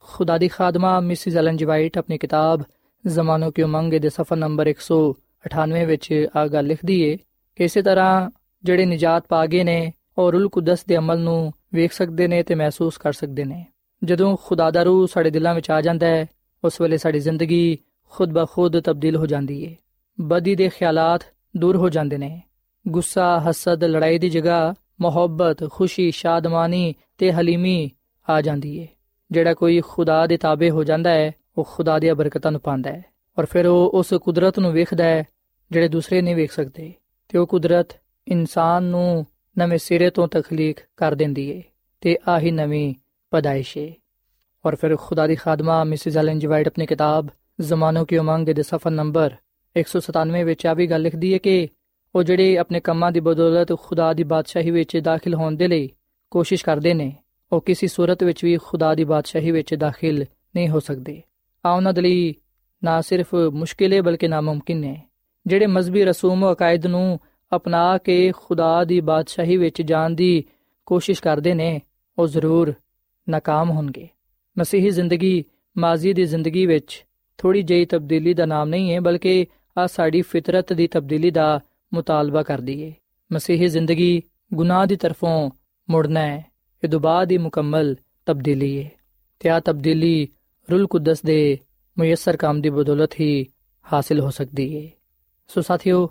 ਖੁਦਾ 0.00 0.38
ਦੀ 0.38 0.48
ਖਾਦਮਾ 0.48 1.00
ਮਿਸਿਸ 1.00 1.36
ਐਲਨ 1.36 1.56
ਜਵਾਈਟ 1.56 1.98
ਆਪਣੀ 1.98 2.18
ਕਿਤਾਬ 2.18 2.62
ਜ਼ਮਾਨੋ 3.06 3.50
ਕੀ 3.50 3.62
ਉਮੰਗ 3.62 3.94
ਦੇ 3.94 4.08
ਸਫਾ 4.08 4.36
ਨੰਬਰ 4.36 4.66
198 4.66 5.84
ਵਿੱਚ 5.86 6.26
ਆ 6.36 6.46
ਗੱਲ 6.46 6.66
ਲਿਖਦੀ 6.66 7.02
ਏ। 7.02 7.18
ਇਸੇ 7.60 7.82
ਤਰ੍ਹਾਂ 7.82 8.30
ਜਿਹੜੇ 8.64 8.86
ਨਜਾਤ 8.86 9.24
ਪਾ 9.28 9.46
ਗਏ 9.46 9.64
ਨੇ 9.64 9.92
ਔਰ 10.18 10.32
ਰੂਲ 10.32 10.48
ਕੁਦਸ 10.48 10.84
ਦੇ 10.84 10.96
ਅਮਲ 10.96 11.18
ਨੂੰ 11.18 11.52
ਵੇਖ 11.74 11.92
ਸਕਦੇ 11.92 12.28
ਨੇ 12.28 12.42
ਤੇ 12.42 12.54
ਮਹਿਸੂਸ 12.54 12.98
ਕਰ 12.98 13.12
ਸਕਦੇ 13.12 13.44
ਨੇ। 13.44 13.66
ਜਦੋਂ 14.04 14.36
ਖੁਦਾ 14.42 14.70
ਦਾ 14.70 14.82
ਰੂਹ 14.82 15.06
ਸਾਡੇ 15.06 15.30
ਦਿਲਾਂ 15.30 15.54
ਵਿੱਚ 15.54 15.70
ਆ 15.70 15.80
ਜਾਂਦਾ 15.80 16.06
ਹੈ, 16.06 16.26
ਉਸ 16.64 16.80
ਵੇਲੇ 16.80 16.96
ਸਾਡੀ 16.96 17.20
ਜ਼ਿੰਦਗੀ 17.20 17.78
ਖੁਦ 18.10 18.32
ਬਖੁਦ 18.32 18.80
ਤਬਦੀਲ 18.80 19.16
ਹੋ 19.16 19.26
ਜਾਂਦੀ 19.26 19.64
ਏ। 19.64 19.76
ਬਦੀ 20.20 20.54
ਦੇ 20.54 20.68
ਖਿਆਲਾਤ 20.68 21.22
ਦੂਰ 21.56 21.76
ਹੋ 21.76 21.88
ਜਾਂਦੇ 21.88 22.18
ਨੇ। 22.18 22.42
ਗੁੱਸਾ, 22.88 23.42
ਹਸਦ, 23.50 23.84
ਲੜਾਈ 23.84 24.18
ਦੀ 24.18 24.30
ਜਗ੍ਹਾ 24.30 24.74
ਮੁਹੱਬਤ, 25.00 25.70
ਖੁਸ਼ੀ, 25.70 26.10
ਸ਼ਾਦਮਾਨੀ 26.10 26.94
ਤੇ 27.18 27.32
ਹਲੀਮੀ 27.32 27.90
ਆ 28.30 28.40
ਜਾਂਦੀ 28.40 28.78
ਏ। 28.78 28.88
ਜਿਹੜਾ 29.30 29.54
ਕੋਈ 29.54 29.80
ਖੁਦਾ 29.80 30.26
ਦੇ 30.26 30.36
ਤਾਬੇ 30.36 30.70
ਹੋ 30.70 30.84
ਜਾਂਦਾ 30.84 31.10
ਹੈ, 31.10 31.32
ਉਹ 31.58 31.68
ਖੁਦਾ 31.72 31.98
ਦੀਆਂ 31.98 32.14
ਬਰਕਤਾਂ 32.14 32.52
ਨੂੰ 32.52 32.60
ਪਾਉਂਦਾ 32.60 32.92
ਹੈ 32.92 33.04
ਔਰ 33.38 33.46
ਫਿਰ 33.46 33.66
ਉਹ 33.66 33.90
ਉਸ 33.94 34.14
ਕੁਦਰਤ 34.14 34.58
ਨੂੰ 34.58 34.72
ਵੇਖਦਾ 34.72 35.04
ਹੈ, 35.04 35.24
ਜਿਹੜੇ 35.70 35.88
ਦੂਸਰੇ 35.88 36.22
ਨਹੀਂ 36.22 36.36
ਵੇਖ 36.36 36.52
ਸਕਦੇ। 36.52 36.94
ਤੇ 37.28 37.38
ਉਹ 37.38 37.46
ਕੁਦਰਤ 37.46 37.86
ਇਨਸਾਨ 38.28 38.82
ਨੂੰ 38.82 39.26
ਨਵੇਂ 39.58 39.78
ਸਿਰੇ 39.78 40.10
ਤੋਂ 40.10 40.28
ਤਖਲੀਕ 40.28 40.78
ਕਰ 40.96 41.14
ਦਿੰਦੀ 41.14 41.50
ਏ 41.50 41.62
ਤੇ 42.00 42.18
ਆਹੀ 42.28 42.50
ਨਵੀਂ 42.50 42.94
ਪਦਾਇਸ਼ 43.30 43.78
ਏ। 43.78 43.94
ਔਰ 44.66 44.76
ਫਿਰ 44.76 44.96
ਖੁਦਾ 44.96 45.26
ਦੀ 45.26 45.34
ਖਾਦਮਾ 45.34 45.84
ਮਿਸਿਸ 45.84 46.16
ਐਲਨ 46.16 46.38
ਜੀ 46.38 46.46
ਵਾਈਟ 46.46 46.66
ਆਪਣੀ 46.66 46.86
ਕਿਤਾਬ 46.86 47.26
ਜ਼ਮਾਨੋ 47.60 48.04
ਕੀ 48.04 48.16
ਉਮੰਗ 48.16 48.48
ਦੇ 48.48 48.62
ਸਫਾ 48.62 48.90
ਨੰਬਰ 48.90 49.36
197 49.80 50.44
ਵਿੱਚ 50.44 50.66
ਆ 50.66 50.74
ਵੀ 50.74 50.86
ਗੱਲ 50.86 51.02
ਲਿਖਦੀ 51.02 51.32
ਹੈ 51.32 51.38
ਕਿ 51.38 51.68
ਉਹ 52.14 52.22
ਜਿਹੜੇ 52.22 52.58
ਆਪਣੇ 52.58 52.80
ਕੰਮਾਂ 52.80 53.12
ਦੀ 53.12 53.20
ਬਦੌਲਤ 53.20 53.78
ਖੁਦਾ 53.80 54.12
ਦੀ 54.12 54.24
ਬਾਦਸ਼ਾਹੀ 54.24 54.70
ਵਿੱਚ 54.70 54.96
ਦਾਖਲ 54.96 55.34
ਹੋਣ 55.34 55.56
ਦੇ 55.56 55.68
ਲਈ 55.68 55.90
ਕੋਸ਼ਿਸ਼ 56.30 56.64
ਕਰਦੇ 56.64 56.94
ਨੇ, 56.94 57.16
ਉਹ 57.52 57.60
ਕਿਸੇ 57.60 57.86
ਸੂਰਤ 57.86 58.24
ਵਿੱਚ 58.24 58.44
ਵੀ 58.44 58.56
ਖੁਦਾ 58.56 58.94
ਦੀ 58.94 59.04
ਬਾਦਸ਼ਾਹੀ 59.04 59.50
ਵਿੱਚ 59.50 59.74
ਦਾਖਲ 59.74 60.24
ਨਹੀਂ 60.56 60.68
ਹੋ 60.68 60.80
ਸਕਦੇ। 60.80 61.22
ਆ 61.66 61.70
ਉਹਨਾਂ 61.72 61.92
ਦੇ 61.92 62.00
ਲਈ 62.00 62.34
ਨਾ 62.84 63.00
ਸਿਰਫ 63.00 63.34
ਮੁਸ਼ਕਿਲ 63.34 63.92
ਹੈ 63.92 64.02
ਬਲਕਿ 64.02 64.28
ਨਾਮੁਮਕਿਨ 64.28 64.84
ਹੈ 64.84 65.05
ਜਿਹੜੇ 65.46 65.66
ਮਜ਼ਬੀ 65.66 66.04
ਰਸੂਮ 66.04 66.52
ਅਕਾਇਦ 66.52 66.86
ਨੂੰ 66.86 67.18
ਅਪਣਾ 67.56 67.98
ਕੇ 67.98 68.32
ਖੁਦਾ 68.36 68.84
ਦੀ 68.84 69.00
ਬਾਦਸ਼ਾਹੀ 69.00 69.56
ਵਿੱਚ 69.56 69.82
ਜਾਣ 69.82 70.10
ਦੀ 70.10 70.44
ਕੋਸ਼ਿਸ਼ 70.86 71.22
ਕਰਦੇ 71.22 71.54
ਨੇ, 71.54 71.80
ਉਹ 72.18 72.26
ਜ਼ਰੂਰ 72.26 72.74
ਨਾਕਾਮ 73.28 73.70
ਹੋਣਗੇ। 73.70 74.08
ਮਸੀਹੀ 74.58 74.90
ਜ਼ਿੰਦਗੀ 74.90 75.44
ਮਾਜ਼ੀ 75.78 76.12
ਦੀ 76.12 76.24
ਜ਼ਿੰਦਗੀ 76.24 76.66
ਵਿੱਚ 76.66 77.04
ਥੋੜੀ 77.38 77.62
ਜਿਹੀ 77.62 77.84
ਤਬਦੀਲੀ 77.84 78.34
ਦਾ 78.34 78.46
ਨਾਮ 78.46 78.68
ਨਹੀਂ 78.68 78.92
ਹੈ, 78.92 79.00
ਬਲਕਿ 79.00 79.46
ਆ 79.78 79.86
ਸਾਡੀ 79.86 80.22
ਫਿਤਰਤ 80.22 80.72
ਦੀ 80.72 80.86
ਤਬਦੀਲੀ 80.86 81.30
ਦਾ 81.30 81.60
ਮੁਤਾਲਬਾ 81.94 82.42
ਕਰਦੀ 82.42 82.84
ਹੈ 82.84 82.92
ਮਸੀਹੀ 83.32 83.68
ਜ਼ਿੰਦਗੀ 83.68 84.22
ਗੁਨਾਹ 84.54 84.86
ਦੀ 84.86 84.96
ਤਰਫੋਂ 84.96 85.50
ਮੁੜਨਾ 85.90 86.20
ਹੈ, 86.20 86.44
ਇਹ 86.84 86.88
ਦੁਬਾਰਾ 86.88 87.24
ਦੀ 87.24 87.38
ਮੁਕੰਮਲ 87.38 87.96
ਤਬਦੀਲੀ 88.26 88.84
ਹੈ 88.84 88.90
ਤੇ 89.40 89.48
ਆ 89.48 89.60
ਤਬਦੀਲੀ 89.60 90.28
ਰੂਲ 90.70 90.86
ਕੁਦਸ 90.86 91.22
ਦੇ 91.22 91.58
ਮੁਯਸਰ 91.98 92.36
ਕੰਮ 92.36 92.60
ਦੀ 92.60 92.70
ਬਦੌਲਤ 92.70 93.10
ਹੀ 93.20 93.46
ਹਾਸਿਲ 93.92 94.20
ਹੋ 94.20 94.30
ਸਕਦੀ 94.30 94.84
ਹੈ 94.84 94.90
ਸੋ 95.48 95.60
ਸਾਥੀਓ, 95.62 96.08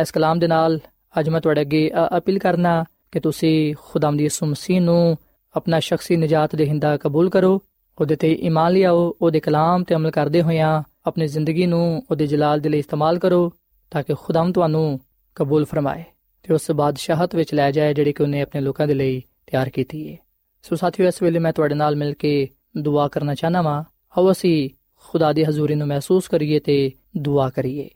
ਇਸ 0.00 0.10
ਕਲਾਮ 0.10 0.38
ਦੇ 0.38 0.46
ਨਾਲ 0.46 0.78
ਅੱਜ 1.20 1.28
ਮੈਂ 1.28 1.40
ਤੁਹਾਡੇ 1.40 1.60
ਅੱਗੇ 1.60 1.90
ਅਪੀਲ 2.18 2.38
ਕਰਨਾ 2.38 2.84
ਕਿ 3.12 3.20
ਤੁਸੀਂ 3.20 3.74
ਖੁਦਾਮ 3.80 4.16
ਦੀ 4.16 4.24
ਯਿਸੂ 4.24 4.46
ਮਸੀਹ 4.46 4.80
ਨੂੰ 4.80 5.16
ਆਪਣਾ 5.56 5.80
ਸ਼ਖਸੀ 5.80 6.16
ਨਜਾਤ 6.16 6.56
ਦੇਹਿੰਦਾ 6.56 6.96
ਕਬੂਲ 6.96 7.30
ਕਰੋ, 7.30 7.62
ਉਹਦੇ 8.00 8.16
ਤੇ 8.16 8.32
ਈਮਾਨ 8.32 8.72
ਲਿਆਓ, 8.72 9.16
ਉਹਦੇ 9.22 9.40
ਕਲਾਮ 9.40 9.84
ਤੇ 9.84 9.94
ਅਮਲ 9.94 10.10
ਕਰਦੇ 10.10 10.42
ਹੋਇਆਂ 10.42 10.82
ਆਪਣੀ 11.06 11.26
ਜ਼ਿੰਦਗੀ 11.26 11.66
ਨੂੰ 11.66 12.02
ਉਹਦੇ 12.10 12.26
ਜਲਾਲ 12.26 12.60
ਦੇ 12.60 12.68
ਲਈ 12.68 12.78
ਇਸਤੇਮਾਲ 12.78 13.18
ਕਰੋ 13.18 13.52
ਤਾਂ 13.90 14.02
ਕਿ 14.02 14.14
ਖੁਦਾਮ 14.14 14.52
ਤੁਹਾਨੂੰ 14.52 15.00
ਕਬੂਲ 15.34 15.64
ਫਰਮਾਏ 15.64 16.04
ਤੇ 16.42 16.54
ਉਸ 16.54 16.70
ਬਾਦਸ਼ਾਹਤ 16.70 17.34
ਵਿੱਚ 17.34 17.54
ਲੈ 17.54 17.70
ਜਾਏ 17.70 17.94
ਜਿਹੜੀ 17.94 18.12
ਕਿ 18.12 18.22
ਉਹਨੇ 18.22 18.40
ਆਪਣੇ 18.40 18.60
ਲੋਕਾਂ 18.60 18.86
ਦੇ 18.86 18.94
ਲਈ 18.94 19.22
ਤਿਆਰ 19.46 19.68
ਕੀਤੀ 19.68 20.10
ਹੈ 20.12 20.16
ਸੋ 20.62 20.76
ਸਾਥੀਓ, 20.76 21.06
ਇਸ 21.06 21.22
ਵੇਲੇ 21.22 21.38
ਮੈਂ 21.38 21.52
ਤੁਹਾਡੇ 21.52 21.74
ਨਾਲ 21.74 21.96
ਮਿਲ 21.96 22.14
ਕੇ 22.14 22.48
ਦੁਆ 22.76 23.08
ਕਰਨਾ 23.08 23.34
ਚਾਹਨਾ 23.34 23.62
ਵਾਂ। 23.62 23.82
ਆਓ 24.18 24.30
ਅਸੀਂ 24.32 24.70
ਖੁਦਾ 25.08 25.32
ਦੀ 25.32 25.44
ਹਜ਼ੂਰੀ 25.44 25.74
ਨੂੰ 25.74 25.88
ਮਹਿਸੂਸ 25.88 26.28
ਕਰੀਏ 26.28 26.58
ਤੇ 26.58 26.90
ਦੁਆ 27.16 27.48
ਕਰੀਏ। 27.50 27.88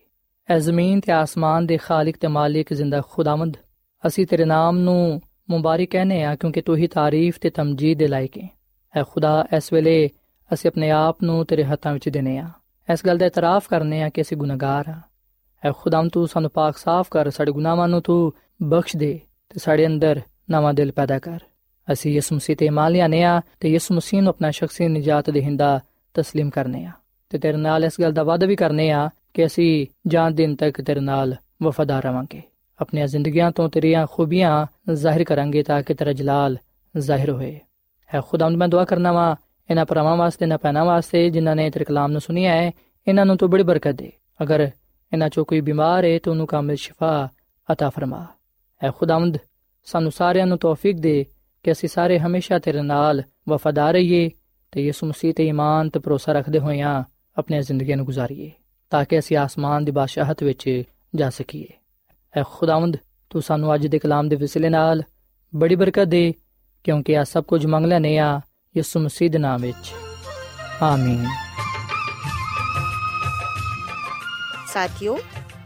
ਐ 0.50 0.58
ਜ਼ਮੀਨ 0.60 1.00
ਤੇ 1.00 1.12
ਆਸਮਾਨ 1.12 1.66
ਦੇ 1.66 1.78
ਖਾਲਕ 1.78 2.18
ਤੇ 2.18 2.28
ਮਾਲਿਕ 2.28 2.74
ਜ਼ਿੰਦਾ 2.74 3.02
ਖੁਦਾਵੰਦ 3.02 3.58
ਅਸੀਂ 4.08 4.26
ਤੇਰੇ 4.28 4.46
ਨਾਮ 4.46 4.78
ਨੂੰ 4.78 5.22
ਮੁਬਾਰਕ 5.50 5.90
ਕਹਨੇ 5.90 6.24
ਆ 6.24 6.36
ਕਿਉਂਕਿ 6.36 6.62
ਤੂੰ 6.62 6.76
ਹੀ 6.78 6.88
ਤਾਰੀਫ 6.88 7.38
ਤੇ 7.42 7.50
ਤਮਜੀਦ 7.50 7.98
ਦੇ 7.98 8.08
ਲਾਇਕ 8.08 8.38
ਹੈ 8.38 8.48
ਐ 8.94 9.04
ਖੁਦਾ 9.04 9.46
ਇਸ 9.58 9.74
ਵੇਲੇ 9.74 10.10
ਅਸੀਂ 10.52 10.70
ਆਪਣੇ 10.70 10.90
ਆਪ 10.92 11.24
ਨੂੰ 11.24 11.46
ਤੇਰੇ 11.46 11.64
ਹੱਥਾਂ 11.64 11.94
ਵਿੱਚ 11.94 12.10
ਦੇਨੇ 12.10 12.38
ਆ 12.38 12.48
ਇਸ 12.88 13.06
ਗੱਲ 13.06 13.18
ਦਾ 13.18 13.26
ਇਤਰਾਫ 13.26 13.68
ਕਰਨੇ 13.68 14.02
ਆ 14.04 14.10
ਕਿ 14.10 14.22
ਅਸੀਂ 14.22 14.38
ਗੁਨਾਹਗਾਰ 14.38 14.90
ਆ 14.90 15.00
ਐ 15.64 15.72
ਖੁਦਾਮ 15.72 16.10
ਤੂੰ 16.10 16.28
ਸਾਨੂੰ 16.28 16.52
ਪਾਕ 16.52 16.78
ਸਾਫ਼ 16.78 17.10
ਕਰ 17.12 17.30
ਸਾਡੇ 17.30 17.52
ਗੁਨਾਹਾਂ 17.52 17.88
ਨੂੰ 17.88 18.02
ਤੂੰ 18.02 18.34
ਬਖਸ਼ 18.64 18.96
ਦੇ 18.98 19.20
ਤੇ 19.50 19.60
ਸਾਡੇ 19.60 19.86
ਅੰਦਰ 19.86 20.22
ਨਵਾਂ 20.52 20.74
ਦਿਲ 20.74 20.92
ਪੈਦਾ 20.92 21.20
ਕਰ 21.20 21.40
ਅਸੀਂ 21.88 22.14
ਯਿਸੂ 22.14 22.36
ਮਸੀਹ 22.36 22.56
ਤੇ 22.56 22.66
ਇਮਾਨ 22.66 22.92
ਲਿਆਨੇ 22.92 23.24
ਆ 23.24 23.42
ਤੇ 23.60 23.70
ਯਿਸੂ 23.70 23.96
ਮਸੀਹ 23.96 24.22
ਨੂੰ 24.22 24.30
ਆਪਣਾ 24.30 24.52
ਸ਼ਖਸੀ 24.52 24.88
ਨਜਾਤ 24.88 25.30
ਦੇਹਿੰਦਾ 25.30 25.80
تسلیم 26.16 26.50
ਕਰਨੇ 26.50 26.86
ਆ 26.86 26.92
ਤੇ 27.30 27.38
ਤੇਰੇ 27.38 27.58
ਨਾਲ 27.58 27.84
ਇਸ 27.84 28.02
ਗੱਲ 28.02 28.14
ਦਾ 28.14 28.24
ਵਾਅਦਾ 28.24 28.48
ਵੀ 28.48 28.56
ਕਰਨੇ 28.56 28.90
ਆ 28.92 29.10
ਕਿ 29.34 29.46
ਅਸੀਂ 29.46 29.86
ਜਾਨ 30.08 30.36
ਦਿਨ 30.36 30.56
ਤੱਕ 30.56 30.82
ਤੇਰੇ 30.82 31.00
ਨਾਲ 31.00 31.36
ਵਫਾਦਾਰ 31.64 32.04
ਰਵਾਂਗੇ 32.04 32.42
ਆਪਣੀਆਂ 32.80 33.08
ਜ਼ਿੰਦਗੀਆਂ 33.08 33.52
ਤੋਂ 33.52 33.70
ਤੇਰੀਆਂ 33.70 34.06
ਖੂਬੀਆਂ 34.08 34.66
ਜ਼ਾਹਿਰ 34.94 35.24
ਕਰਾਂਗੇ 35.24 35.64
ਤਾਂ 35.64 35.82
ਕਿ 35.84 35.94
ਤੇਰਾ 35.94 36.14
ਜਲਾਲ 36.14 36.58
ਜ਼ਾਹਿਰ 36.98 37.32
ਹੋਏ 37.32 37.60
ਹੈ 38.10 38.22
ਖੁਦਾਵੰਦ 38.22 38.58
ਮੈਂ 38.58 38.68
ਦੁਆ 38.68 38.86
ਕਰਨਾ 38.86 39.12
ਵਾ 39.12 39.36
ਇਹਨਾਂ 39.70 39.86
ਪਰਮਾਂ 39.86 40.16
ਵਾਸਤੇ 40.18 40.46
ਨਾ 40.46 40.58
ਪੈਣਾ 40.58 40.84
ਵਾਸਤੇ 40.84 41.30
ਜਿਨ੍ਹਾਂ 41.30 41.56
ਨੇ 41.56 41.70
ਤੇਰੇ 41.70 41.86
ਕਲਾਮ 41.86 42.12
ਨੂੰ 42.12 42.22
ਸੁਨਿਆ 42.22 42.54
ਹੈ 42.54 42.72
ਇਹਨਾਂ 43.08 43.26
ਨੂੰ 43.26 43.38
ਤੂੰ 43.38 43.50
ਬੜੀ 43.50 43.64
ਬਰਕਤ 43.64 43.96
ਦੇ 43.96 44.12
ਅਗਰ 44.44 44.70
ਇਹਨਾਂ 45.12 45.30
ਚੋਂ 45.30 45.46
ਕੋਈ 45.46 45.62
ਬਿਮਾਰ 45.62 46.06
ਹੈ 46.06 46.20
ਤਾਂ 46.20 46.32
ਉਹਨੂੰ 46.32 46.48
ਕਾਮਿਲ 46.48 46.76
ਸ਼ਿਫਾ 46.76 47.30
عطا 47.70 47.90
ਫਰਮਾ 47.90 48.26
ਹੈ 48.82 48.92
ਖੁਦਾਵੰਦ 48.92 49.38
ਸਾਨੂੰ 49.86 50.12
ਸਾਰਿਆਂ 50.12 50.48
ਨੂੰ 50.48 50.58
ਤੌਫੀਕ 50.58 50.98
ਦੇ 50.98 51.26
ਕਿ 51.64 51.72
ਅਸੀਂ 51.72 51.90
ਸਾਰੇ 51.90 52.20
ਹਮੇਸ਼ਾ 52.20 52.60
ਤੇਰੇ 52.60 52.82
ਨਾਲ 52.82 53.24
ਵਫਾਦਾਰ 53.50 53.94
ਰਹੀਏ 53.94 54.30
ਤੇ 54.72 54.86
ਯਿਸੂ 54.86 55.08
ਮਸੀਹ 55.08 55.34
ਤੇ 55.34 55.48
ਈਮਾਨ 55.48 55.90
ਤੇ 55.90 56.00
ਭਰੋਸਾ 56.00 56.34
ਰੱਖਦੇ 56.34 56.60
ਹੋਇਆਂ 56.60 57.04
ਆਪਣੀਆਂ 57.38 57.62
ਜ਼ਿੰਦਗੀਆਂ 57.62 57.98
ਨੂੰ 57.98 58.06
ਗੁਜ਼ਾਰੀਏ 58.06 58.52
ਤਾਂ 58.91 59.05
ਕਿ 59.05 59.19
ਅਸੀਂ 59.19 59.37
ਆਸਮਾਨ 59.37 59.85
ਦੀ 59.85 59.91
ਬਾਦਸ਼ਾਹਤ 59.91 60.43
ਵਿੱਚ 60.43 60.83
ਜਾ 61.15 61.31
ਸਕੀਏ। 61.31 61.69
ਐ 62.37 62.43
ਖੁਦਾਵੰਦ, 62.53 62.97
ਤੂੰ 63.31 63.43
ਸਾਨੂੰ 63.43 63.75
ਅੱਜ 63.75 63.87
ਦੇ 63.87 63.99
ਕਲਾਮ 63.99 64.29
ਦੇ 64.29 64.37
ਵਸਿਲੇ 64.37 64.69
ਨਾਲ 64.69 65.03
ਬੜੀ 65.55 65.75
ਬਰਕਤ 65.75 66.05
ਦੇ, 66.05 66.35
ਕਿਉਂਕਿ 66.85 67.19
ਆ 67.19 67.25
ਸਭ 67.25 67.45
ਕੁਝ 67.45 67.67
ਮੰਗ 67.67 67.87
ਲੈਨੇ 67.87 68.19
ਆ 68.19 68.41
ਯਿਸੂ 68.77 69.01
ਮਸੀਹ 69.01 69.31
ਦੇ 69.31 69.39
ਨਾਮ 69.39 69.61
ਵਿੱਚ। 69.61 69.95
ਆਮੀਨ। 70.83 71.27
ਸਾਥਿਓ, 74.69 75.19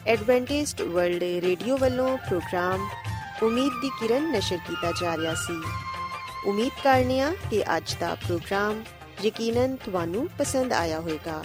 ਐਡਵੈਂਟਿਸਟ 0.06 0.82
ਵਰਲਡ 0.82 1.22
ਰੇਡੀਓ 1.22 1.78
ਵੱਲੋਂ 1.78 2.18
ਪ੍ਰੋਗਰਾਮ 2.18 2.88
ਉਮੀਦ 3.42 3.72
ਦੀ 3.82 3.88
ਕਿਰਨ 3.88 4.32
ਨਸ਼ਰ 4.32 4.56
ਕੀਤਾ 4.56 4.92
ਜਾ 5.00 5.16
ਰਿਹਾ 5.16 5.34
ਸੀ। 5.34 5.62
ਉਮੀਦ 6.46 6.70
ਕਰਨੀਆ 6.84 7.32
ਕਿ 7.50 7.76
ਅੱਜ 7.76 7.96
ਦਾ 8.00 8.14
ਪ੍ਰੋਗਰਾਮ 8.14 8.84
ਯਕੀਨਨ 9.24 9.76
ਤੁਹਾਨੂੰ 9.76 10.28
ਪਸੰਦ 10.38 10.72
ਆਇਆ 10.72 11.00
ਹੋਵੇਗਾ। 11.00 11.44